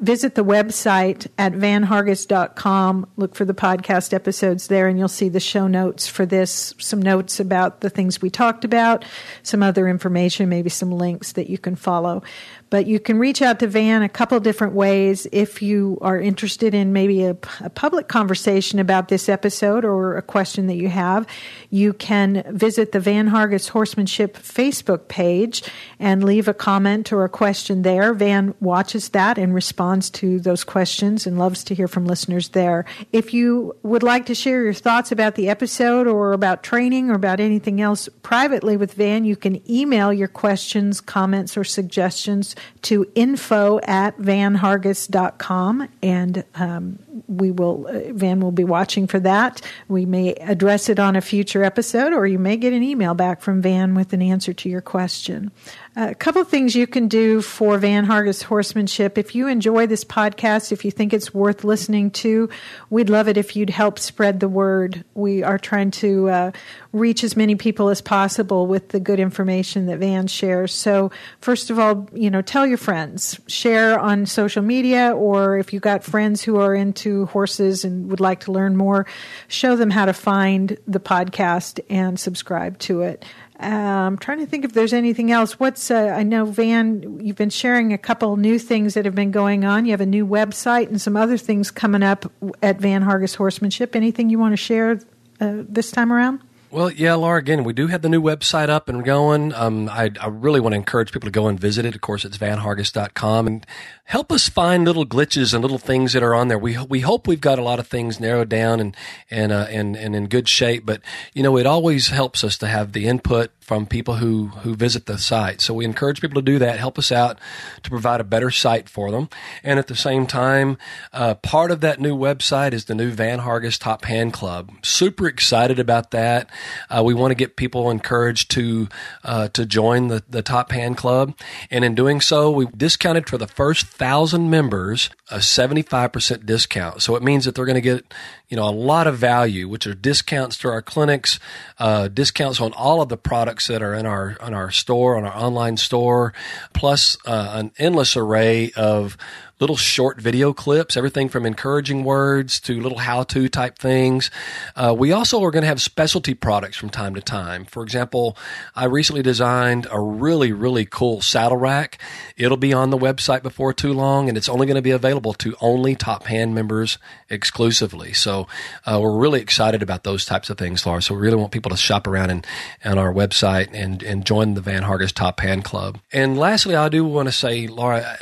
visit 0.00 0.34
the 0.34 0.44
website 0.44 1.26
at 1.38 1.52
vanhargis.com. 1.52 3.06
Look 3.16 3.34
for 3.34 3.44
the 3.44 3.54
podcast 3.54 4.12
episodes 4.12 4.66
there, 4.66 4.88
and 4.88 4.98
you'll 4.98 5.08
see 5.08 5.28
the 5.28 5.40
show 5.40 5.66
notes 5.66 6.08
for 6.08 6.26
this, 6.26 6.74
some 6.78 7.00
notes 7.00 7.38
about 7.38 7.80
the 7.80 7.90
things 7.90 8.20
we 8.20 8.30
talked 8.30 8.64
about, 8.64 9.04
some 9.42 9.62
other 9.62 9.88
information, 9.88 10.48
maybe 10.48 10.70
some 10.70 10.90
links 10.90 11.32
that 11.32 11.50
you 11.50 11.58
can 11.58 11.76
follow. 11.76 12.22
But 12.70 12.86
you 12.86 13.00
can 13.00 13.18
reach 13.18 13.42
out 13.42 13.58
to 13.58 13.66
Van 13.66 14.02
a 14.02 14.08
couple 14.08 14.38
different 14.38 14.74
ways 14.74 15.26
if 15.32 15.60
you 15.60 15.98
are 16.00 16.20
interested 16.20 16.72
in 16.72 16.92
maybe 16.92 17.24
a, 17.24 17.36
a, 17.60 17.70
public 17.70 18.06
conversation 18.06 18.78
about 18.78 19.08
this 19.08 19.28
episode 19.28 19.84
or 19.84 20.16
a 20.16 20.22
question 20.22 20.68
that 20.68 20.76
you 20.76 20.88
have. 20.88 21.26
You 21.70 21.92
can 21.92 22.44
visit 22.48 22.92
the 22.92 23.00
Van 23.00 23.28
Hargis 23.28 23.68
Horsemanship 23.70 24.36
Facebook 24.36 25.08
page 25.08 25.64
and 25.98 26.22
leave 26.22 26.46
a 26.46 26.54
comment 26.54 27.12
or 27.12 27.24
a 27.24 27.28
question 27.28 27.82
there. 27.82 28.14
Van 28.14 28.54
watches 28.60 29.08
that 29.10 29.36
and 29.36 29.52
responds 29.52 30.08
to 30.10 30.38
those 30.38 30.62
questions 30.62 31.26
and 31.26 31.38
loves 31.38 31.64
to 31.64 31.74
hear 31.74 31.88
from 31.88 32.06
listeners 32.06 32.50
there. 32.50 32.84
If 33.12 33.34
you 33.34 33.74
would 33.82 34.04
like 34.04 34.26
to 34.26 34.34
share 34.34 34.62
your 34.62 34.74
thoughts 34.74 35.10
about 35.10 35.34
the 35.34 35.48
episode 35.48 36.06
or 36.06 36.32
about 36.32 36.62
training 36.62 37.10
or 37.10 37.14
about 37.14 37.40
anything 37.40 37.80
else 37.80 38.08
privately 38.22 38.76
with 38.76 38.94
Van, 38.94 39.24
you 39.24 39.34
can 39.34 39.60
email 39.68 40.12
your 40.12 40.28
questions, 40.28 41.00
comments, 41.00 41.56
or 41.56 41.64
suggestions 41.64 42.54
to 42.82 43.10
info 43.14 43.80
at 43.84 44.16
vanhargis.com 44.18 45.88
and 46.02 46.44
um, 46.54 46.98
we 47.28 47.50
will 47.50 47.86
uh, 47.86 48.12
van 48.12 48.40
will 48.40 48.52
be 48.52 48.64
watching 48.64 49.06
for 49.06 49.20
that. 49.20 49.60
We 49.88 50.06
may 50.06 50.32
address 50.34 50.88
it 50.88 50.98
on 50.98 51.16
a 51.16 51.20
future 51.20 51.64
episode 51.64 52.12
or 52.12 52.26
you 52.26 52.38
may 52.38 52.56
get 52.56 52.72
an 52.72 52.82
email 52.82 53.14
back 53.14 53.40
from 53.40 53.60
van 53.60 53.94
with 53.94 54.12
an 54.12 54.22
answer 54.22 54.52
to 54.52 54.68
your 54.68 54.80
question 54.80 55.50
a 56.00 56.14
couple 56.14 56.42
things 56.44 56.74
you 56.74 56.86
can 56.86 57.08
do 57.08 57.42
for 57.42 57.76
Van 57.76 58.06
Hargis 58.06 58.42
horsemanship. 58.42 59.18
If 59.18 59.34
you 59.34 59.48
enjoy 59.48 59.86
this 59.86 60.02
podcast, 60.02 60.72
if 60.72 60.82
you 60.82 60.90
think 60.90 61.12
it's 61.12 61.34
worth 61.34 61.62
listening 61.62 62.10
to, 62.12 62.48
we'd 62.88 63.10
love 63.10 63.28
it 63.28 63.36
if 63.36 63.54
you'd 63.54 63.68
help 63.68 63.98
spread 63.98 64.40
the 64.40 64.48
word. 64.48 65.04
We 65.12 65.42
are 65.42 65.58
trying 65.58 65.90
to 65.92 66.30
uh, 66.30 66.52
reach 66.94 67.22
as 67.22 67.36
many 67.36 67.54
people 67.54 67.90
as 67.90 68.00
possible 68.00 68.66
with 68.66 68.88
the 68.88 69.00
good 69.00 69.20
information 69.20 69.86
that 69.86 69.98
Van 69.98 70.26
shares. 70.26 70.72
So, 70.72 71.10
first 71.40 71.68
of 71.68 71.78
all, 71.78 72.08
you 72.14 72.30
know, 72.30 72.40
tell 72.40 72.66
your 72.66 72.78
friends, 72.78 73.38
share 73.46 74.00
on 74.00 74.24
social 74.24 74.62
media, 74.62 75.12
or 75.12 75.58
if 75.58 75.72
you've 75.74 75.82
got 75.82 76.02
friends 76.02 76.40
who 76.42 76.56
are 76.56 76.74
into 76.74 77.26
horses 77.26 77.84
and 77.84 78.10
would 78.10 78.20
like 78.20 78.40
to 78.40 78.52
learn 78.52 78.74
more, 78.74 79.06
show 79.48 79.76
them 79.76 79.90
how 79.90 80.06
to 80.06 80.14
find 80.14 80.78
the 80.86 81.00
podcast 81.00 81.78
and 81.90 82.18
subscribe 82.18 82.78
to 82.78 83.02
it. 83.02 83.22
I'm 83.60 84.16
trying 84.16 84.38
to 84.38 84.46
think 84.46 84.64
if 84.64 84.72
there's 84.72 84.92
anything 84.92 85.30
else. 85.30 85.60
What's 85.60 85.90
uh, 85.90 86.14
I 86.16 86.22
know 86.22 86.46
Van, 86.46 87.20
you've 87.20 87.36
been 87.36 87.50
sharing 87.50 87.92
a 87.92 87.98
couple 87.98 88.36
new 88.36 88.58
things 88.58 88.94
that 88.94 89.04
have 89.04 89.14
been 89.14 89.30
going 89.30 89.64
on. 89.64 89.84
You 89.84 89.90
have 89.90 90.00
a 90.00 90.06
new 90.06 90.26
website 90.26 90.88
and 90.88 91.00
some 91.00 91.16
other 91.16 91.36
things 91.36 91.70
coming 91.70 92.02
up 92.02 92.30
at 92.62 92.78
Van 92.78 93.02
Hargis 93.02 93.36
Horsemanship. 93.36 93.94
Anything 93.94 94.30
you 94.30 94.38
want 94.38 94.52
to 94.52 94.56
share 94.56 95.00
uh, 95.40 95.62
this 95.68 95.90
time 95.90 96.12
around? 96.12 96.40
Well, 96.72 96.88
yeah, 96.92 97.14
Laura, 97.14 97.40
again, 97.40 97.64
we 97.64 97.72
do 97.72 97.88
have 97.88 98.02
the 98.02 98.08
new 98.08 98.22
website 98.22 98.68
up 98.68 98.88
and 98.88 99.04
going. 99.04 99.52
Um, 99.54 99.88
I, 99.88 100.12
I, 100.20 100.28
really 100.28 100.60
want 100.60 100.72
to 100.74 100.76
encourage 100.76 101.10
people 101.10 101.26
to 101.26 101.32
go 101.32 101.48
and 101.48 101.58
visit 101.58 101.84
it. 101.84 101.96
Of 101.96 102.00
course, 102.00 102.24
it's 102.24 102.38
vanhargis.com 102.38 103.48
and 103.48 103.66
help 104.04 104.30
us 104.30 104.48
find 104.48 104.84
little 104.84 105.04
glitches 105.04 105.52
and 105.52 105.62
little 105.62 105.78
things 105.78 106.12
that 106.12 106.22
are 106.22 106.32
on 106.32 106.46
there. 106.46 106.58
We, 106.58 106.78
we 106.78 107.00
hope 107.00 107.26
we've 107.26 107.40
got 107.40 107.58
a 107.58 107.62
lot 107.62 107.80
of 107.80 107.88
things 107.88 108.20
narrowed 108.20 108.48
down 108.48 108.78
and, 108.78 108.96
and, 109.32 109.50
uh, 109.50 109.66
and, 109.68 109.96
and 109.96 110.14
in 110.14 110.28
good 110.28 110.48
shape, 110.48 110.86
but, 110.86 111.00
you 111.34 111.42
know, 111.42 111.56
it 111.56 111.66
always 111.66 112.10
helps 112.10 112.44
us 112.44 112.56
to 112.58 112.68
have 112.68 112.92
the 112.92 113.06
input 113.06 113.50
from 113.70 113.86
people 113.86 114.16
who, 114.16 114.48
who 114.48 114.74
visit 114.74 115.06
the 115.06 115.16
site. 115.16 115.60
So 115.60 115.74
we 115.74 115.84
encourage 115.84 116.20
people 116.20 116.42
to 116.42 116.44
do 116.44 116.58
that, 116.58 116.80
help 116.80 116.98
us 116.98 117.12
out 117.12 117.38
to 117.84 117.90
provide 117.90 118.20
a 118.20 118.24
better 118.24 118.50
site 118.50 118.88
for 118.88 119.12
them. 119.12 119.28
And 119.62 119.78
at 119.78 119.86
the 119.86 119.94
same 119.94 120.26
time, 120.26 120.76
uh, 121.12 121.34
part 121.34 121.70
of 121.70 121.80
that 121.82 122.00
new 122.00 122.16
website 122.16 122.72
is 122.72 122.86
the 122.86 122.96
new 122.96 123.12
Van 123.12 123.38
Hargis 123.38 123.78
Top 123.78 124.06
Hand 124.06 124.32
Club. 124.32 124.72
Super 124.82 125.28
excited 125.28 125.78
about 125.78 126.10
that. 126.10 126.50
Uh, 126.88 127.02
we 127.04 127.14
want 127.14 127.30
to 127.30 127.34
get 127.34 127.56
people 127.56 127.90
encouraged 127.90 128.50
to, 128.52 128.88
uh, 129.24 129.48
to 129.48 129.66
join 129.66 130.08
the, 130.08 130.22
the 130.28 130.42
Top 130.42 130.72
Hand 130.72 130.96
Club. 130.96 131.36
And 131.70 131.84
in 131.84 131.94
doing 131.94 132.20
so, 132.20 132.50
we 132.50 132.66
discounted 132.66 133.28
for 133.28 133.38
the 133.38 133.46
first 133.46 133.86
thousand 133.86 134.50
members 134.50 135.10
a 135.30 135.38
75% 135.38 136.46
discount. 136.46 137.02
So 137.02 137.16
it 137.16 137.22
means 137.22 137.44
that 137.44 137.54
they're 137.54 137.64
going 137.64 137.74
to 137.74 137.80
get, 137.80 138.12
you 138.50 138.56
know, 138.56 138.68
a 138.68 138.70
lot 138.70 139.06
of 139.06 139.16
value, 139.16 139.68
which 139.68 139.86
are 139.86 139.94
discounts 139.94 140.58
to 140.58 140.68
our 140.68 140.82
clinics, 140.82 141.38
uh, 141.78 142.08
discounts 142.08 142.60
on 142.60 142.72
all 142.72 143.00
of 143.00 143.08
the 143.08 143.16
products 143.16 143.68
that 143.68 143.80
are 143.80 143.94
in 143.94 144.06
our 144.06 144.36
on 144.40 144.52
our 144.52 144.70
store, 144.72 145.16
on 145.16 145.24
our 145.24 145.34
online 145.34 145.76
store, 145.76 146.34
plus 146.74 147.16
uh, 147.26 147.52
an 147.54 147.70
endless 147.78 148.16
array 148.16 148.72
of 148.76 149.16
little 149.60 149.76
short 149.76 150.18
video 150.20 150.52
clips, 150.52 150.96
everything 150.96 151.28
from 151.28 151.44
encouraging 151.44 152.02
words 152.02 152.58
to 152.60 152.80
little 152.80 152.98
how 152.98 153.22
to 153.22 153.48
type 153.48 153.78
things. 153.78 154.30
Uh, 154.74 154.94
we 154.96 155.12
also 155.12 155.44
are 155.44 155.50
going 155.50 155.62
to 155.62 155.68
have 155.68 155.82
specialty 155.82 156.32
products 156.32 156.78
from 156.78 156.88
time 156.88 157.14
to 157.14 157.20
time. 157.20 157.66
For 157.66 157.82
example, 157.82 158.36
I 158.74 158.86
recently 158.86 159.22
designed 159.22 159.86
a 159.90 160.00
really, 160.00 160.50
really 160.52 160.86
cool 160.86 161.20
saddle 161.20 161.58
rack. 161.58 161.98
It'll 162.36 162.56
be 162.56 162.72
on 162.72 162.88
the 162.88 162.98
website 162.98 163.42
before 163.42 163.74
too 163.74 163.92
long, 163.92 164.28
and 164.28 164.38
it's 164.38 164.48
only 164.48 164.66
going 164.66 164.76
to 164.76 164.82
be 164.82 164.90
available 164.90 165.34
to 165.34 165.54
only 165.60 165.94
Top 165.94 166.24
Hand 166.24 166.54
members 166.54 166.96
exclusively. 167.28 168.14
So 168.14 168.39
uh, 168.86 168.98
we're 169.00 169.16
really 169.16 169.40
excited 169.40 169.82
about 169.82 170.04
those 170.04 170.24
types 170.24 170.50
of 170.50 170.58
things, 170.58 170.84
Laura. 170.86 171.02
So 171.02 171.14
we 171.14 171.20
really 171.20 171.36
want 171.36 171.52
people 171.52 171.70
to 171.70 171.76
shop 171.76 172.06
around 172.06 172.30
and 172.30 172.46
on 172.84 172.98
our 172.98 173.12
website 173.12 173.70
and, 173.72 174.02
and 174.02 174.24
join 174.24 174.54
the 174.54 174.60
Van 174.60 174.82
Hargis 174.82 175.12
Top 175.12 175.40
Hand 175.40 175.64
Club. 175.64 175.98
And 176.12 176.38
lastly, 176.38 176.74
I 176.74 176.88
do 176.88 177.04
want 177.04 177.28
to 177.28 177.32
say, 177.32 177.66
Laura, 177.66 178.18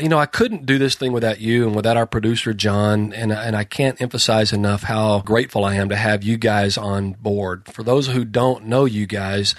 you 0.00 0.08
know, 0.08 0.18
I 0.18 0.26
couldn't 0.26 0.66
do 0.66 0.78
this 0.78 0.94
thing 0.94 1.12
without 1.12 1.40
you 1.40 1.66
and 1.66 1.74
without 1.74 1.96
our 1.96 2.06
producer 2.06 2.54
John, 2.54 3.12
and 3.12 3.32
and 3.32 3.56
I 3.56 3.64
can't 3.64 4.00
emphasize 4.00 4.52
enough 4.52 4.82
how 4.82 5.20
grateful 5.20 5.64
I 5.64 5.74
am 5.74 5.88
to 5.88 5.96
have 5.96 6.22
you 6.22 6.36
guys 6.36 6.76
on 6.78 7.12
board. 7.12 7.66
For 7.68 7.82
those 7.82 8.08
who 8.08 8.24
don't 8.24 8.66
know 8.66 8.84
you 8.84 9.06
guys, 9.06 9.54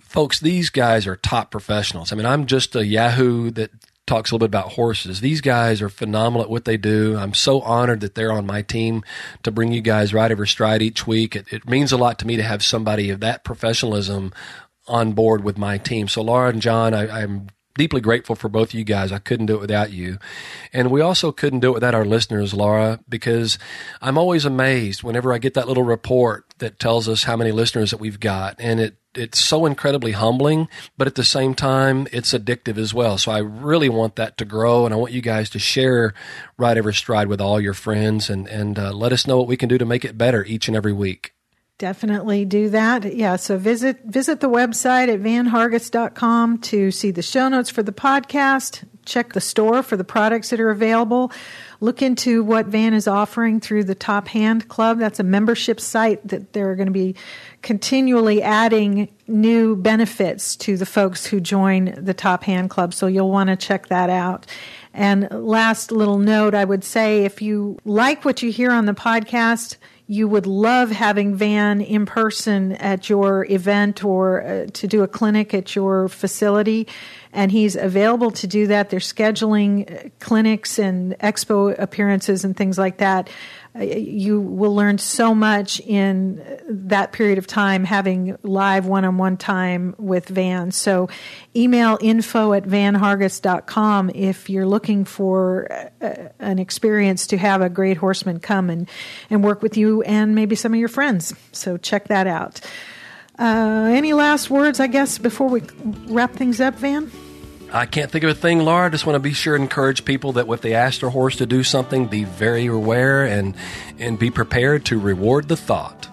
folks, 0.00 0.40
these 0.40 0.70
guys 0.70 1.06
are 1.06 1.16
top 1.16 1.50
professionals. 1.50 2.12
I 2.12 2.16
mean, 2.16 2.26
I'm 2.26 2.46
just 2.46 2.74
a 2.76 2.86
Yahoo 2.86 3.50
that 3.52 3.70
talks 4.08 4.30
a 4.30 4.34
little 4.34 4.48
bit 4.48 4.58
about 4.58 4.72
horses. 4.72 5.20
These 5.20 5.40
guys 5.40 5.80
are 5.80 5.88
phenomenal 5.88 6.42
at 6.42 6.50
what 6.50 6.64
they 6.64 6.76
do. 6.76 7.16
I'm 7.16 7.34
so 7.34 7.60
honored 7.60 8.00
that 8.00 8.14
they're 8.14 8.32
on 8.32 8.46
my 8.46 8.62
team 8.62 9.04
to 9.42 9.50
bring 9.50 9.72
you 9.72 9.80
guys 9.80 10.12
Ride 10.12 10.32
Every 10.32 10.48
Stride 10.48 10.82
each 10.82 11.06
week. 11.06 11.36
It, 11.36 11.52
it 11.52 11.68
means 11.68 11.92
a 11.92 11.96
lot 11.96 12.18
to 12.18 12.26
me 12.26 12.36
to 12.36 12.42
have 12.42 12.64
somebody 12.64 13.10
of 13.10 13.20
that 13.20 13.44
professionalism 13.44 14.32
on 14.86 15.12
board 15.12 15.44
with 15.44 15.58
my 15.58 15.78
team. 15.78 16.08
So, 16.08 16.22
Laura 16.22 16.48
and 16.48 16.62
John, 16.62 16.94
I, 16.94 17.22
I'm 17.22 17.48
deeply 17.78 18.00
grateful 18.00 18.34
for 18.34 18.48
both 18.48 18.70
of 18.70 18.74
you 18.74 18.84
guys. 18.84 19.12
I 19.12 19.18
couldn't 19.18 19.46
do 19.46 19.54
it 19.54 19.60
without 19.60 19.92
you. 19.92 20.18
And 20.72 20.90
we 20.90 21.00
also 21.00 21.32
couldn't 21.32 21.60
do 21.60 21.70
it 21.70 21.74
without 21.74 21.94
our 21.94 22.04
listeners, 22.04 22.52
Laura, 22.52 23.00
because 23.08 23.58
I'm 24.02 24.18
always 24.18 24.44
amazed 24.44 25.02
whenever 25.02 25.32
I 25.32 25.38
get 25.38 25.54
that 25.54 25.68
little 25.68 25.84
report 25.84 26.44
that 26.58 26.78
tells 26.78 27.08
us 27.08 27.24
how 27.24 27.36
many 27.36 27.52
listeners 27.52 27.90
that 27.92 28.00
we've 28.00 28.20
got. 28.20 28.56
And 28.58 28.80
it, 28.80 28.96
it's 29.18 29.38
so 29.38 29.66
incredibly 29.66 30.12
humbling, 30.12 30.68
but 30.96 31.06
at 31.06 31.14
the 31.14 31.24
same 31.24 31.54
time, 31.54 32.06
it's 32.12 32.32
addictive 32.32 32.78
as 32.78 32.94
well. 32.94 33.18
So 33.18 33.32
I 33.32 33.38
really 33.38 33.88
want 33.88 34.16
that 34.16 34.38
to 34.38 34.44
grow, 34.44 34.84
and 34.84 34.94
I 34.94 34.96
want 34.96 35.12
you 35.12 35.20
guys 35.20 35.50
to 35.50 35.58
share 35.58 36.14
Ride 36.56 36.78
Every 36.78 36.94
Stride 36.94 37.28
with 37.28 37.40
all 37.40 37.60
your 37.60 37.74
friends 37.74 38.30
and, 38.30 38.46
and 38.48 38.78
uh, 38.78 38.92
let 38.92 39.12
us 39.12 39.26
know 39.26 39.36
what 39.38 39.48
we 39.48 39.56
can 39.56 39.68
do 39.68 39.78
to 39.78 39.84
make 39.84 40.04
it 40.04 40.16
better 40.16 40.44
each 40.44 40.68
and 40.68 40.76
every 40.76 40.92
week. 40.92 41.34
Definitely 41.78 42.44
do 42.44 42.70
that. 42.70 43.14
Yeah. 43.14 43.36
So 43.36 43.56
visit, 43.56 44.02
visit 44.04 44.40
the 44.40 44.48
website 44.48 45.06
at 45.06 45.20
vanhargis.com 45.20 46.58
to 46.58 46.90
see 46.90 47.12
the 47.12 47.22
show 47.22 47.48
notes 47.48 47.70
for 47.70 47.84
the 47.84 47.92
podcast. 47.92 48.82
Check 49.06 49.32
the 49.32 49.40
store 49.40 49.84
for 49.84 49.96
the 49.96 50.02
products 50.02 50.50
that 50.50 50.58
are 50.58 50.70
available. 50.70 51.30
Look 51.80 52.02
into 52.02 52.42
what 52.42 52.66
Van 52.66 52.94
is 52.94 53.06
offering 53.06 53.60
through 53.60 53.84
the 53.84 53.94
Top 53.94 54.26
Hand 54.26 54.66
Club. 54.66 54.98
That's 54.98 55.20
a 55.20 55.22
membership 55.22 55.78
site 55.78 56.26
that 56.26 56.52
they're 56.52 56.74
going 56.74 56.88
to 56.88 56.92
be 56.92 57.14
continually 57.62 58.42
adding 58.42 59.08
new 59.26 59.76
benefits 59.76 60.56
to 60.56 60.76
the 60.76 60.86
folks 60.86 61.26
who 61.26 61.40
join 61.40 61.94
the 61.96 62.14
Top 62.14 62.44
Hand 62.44 62.70
Club. 62.70 62.94
So 62.94 63.06
you'll 63.06 63.30
want 63.30 63.50
to 63.50 63.56
check 63.56 63.88
that 63.88 64.10
out. 64.10 64.46
And 64.94 65.28
last 65.30 65.92
little 65.92 66.18
note, 66.18 66.54
I 66.54 66.64
would 66.64 66.84
say 66.84 67.24
if 67.24 67.42
you 67.42 67.78
like 67.84 68.24
what 68.24 68.42
you 68.42 68.50
hear 68.50 68.70
on 68.70 68.86
the 68.86 68.94
podcast, 68.94 69.76
you 70.10 70.26
would 70.26 70.46
love 70.46 70.90
having 70.90 71.34
Van 71.34 71.82
in 71.82 72.06
person 72.06 72.72
at 72.72 73.10
your 73.10 73.44
event 73.50 74.02
or 74.02 74.42
uh, 74.42 74.66
to 74.72 74.88
do 74.88 75.02
a 75.02 75.08
clinic 75.08 75.52
at 75.52 75.76
your 75.76 76.08
facility. 76.08 76.88
And 77.30 77.52
he's 77.52 77.76
available 77.76 78.30
to 78.30 78.46
do 78.46 78.66
that. 78.68 78.88
They're 78.88 79.00
scheduling 79.00 80.06
uh, 80.06 80.08
clinics 80.18 80.78
and 80.78 81.12
expo 81.18 81.78
appearances 81.78 82.42
and 82.42 82.56
things 82.56 82.78
like 82.78 82.96
that 82.98 83.28
you 83.80 84.40
will 84.40 84.74
learn 84.74 84.98
so 84.98 85.34
much 85.34 85.80
in 85.80 86.42
that 86.68 87.12
period 87.12 87.38
of 87.38 87.46
time 87.46 87.84
having 87.84 88.36
live 88.42 88.86
one-on-one 88.86 89.36
time 89.36 89.94
with 89.98 90.28
Van. 90.28 90.70
So 90.70 91.08
email 91.54 91.98
info 92.00 92.52
at 92.52 92.64
vanhargis.com 92.64 94.10
if 94.14 94.50
you're 94.50 94.66
looking 94.66 95.04
for 95.04 95.90
uh, 96.00 96.14
an 96.38 96.58
experience 96.58 97.26
to 97.28 97.38
have 97.38 97.62
a 97.62 97.68
great 97.68 97.96
horseman 97.96 98.40
come 98.40 98.70
and, 98.70 98.88
and 99.30 99.44
work 99.44 99.62
with 99.62 99.76
you 99.76 100.02
and 100.02 100.34
maybe 100.34 100.56
some 100.56 100.72
of 100.72 100.80
your 100.80 100.88
friends. 100.88 101.34
So 101.52 101.76
check 101.76 102.08
that 102.08 102.26
out. 102.26 102.60
Uh, 103.38 103.90
any 103.92 104.12
last 104.12 104.50
words, 104.50 104.80
I 104.80 104.88
guess, 104.88 105.18
before 105.18 105.48
we 105.48 105.62
wrap 106.06 106.32
things 106.32 106.60
up, 106.60 106.74
Van? 106.74 107.10
I 107.70 107.84
can't 107.86 108.10
think 108.10 108.24
of 108.24 108.30
a 108.30 108.34
thing, 108.34 108.60
Laura. 108.60 108.86
I 108.86 108.88
just 108.88 109.04
want 109.04 109.16
to 109.16 109.20
be 109.20 109.32
sure 109.32 109.56
to 109.56 109.62
encourage 109.62 110.04
people 110.04 110.32
that 110.32 110.48
if 110.48 110.60
they 110.62 110.74
ask 110.74 111.00
their 111.00 111.10
horse 111.10 111.36
to 111.36 111.46
do 111.46 111.62
something, 111.62 112.06
be 112.06 112.24
very 112.24 112.66
aware 112.66 113.26
and 113.26 113.54
and 113.98 114.18
be 114.18 114.30
prepared 114.30 114.86
to 114.86 114.98
reward 114.98 115.48
the 115.48 115.56
thought. 115.56 116.08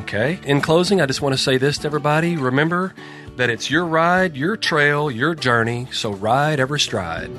Okay. 0.00 0.38
In 0.44 0.60
closing, 0.60 1.00
I 1.00 1.06
just 1.06 1.22
want 1.22 1.34
to 1.34 1.40
say 1.40 1.56
this 1.56 1.78
to 1.78 1.86
everybody. 1.86 2.36
Remember 2.36 2.94
that 3.36 3.48
it's 3.48 3.70
your 3.70 3.86
ride, 3.86 4.36
your 4.36 4.56
trail, 4.56 5.10
your 5.10 5.34
journey. 5.34 5.88
So 5.92 6.12
ride 6.12 6.60
every 6.60 6.80
stride. 6.80 7.30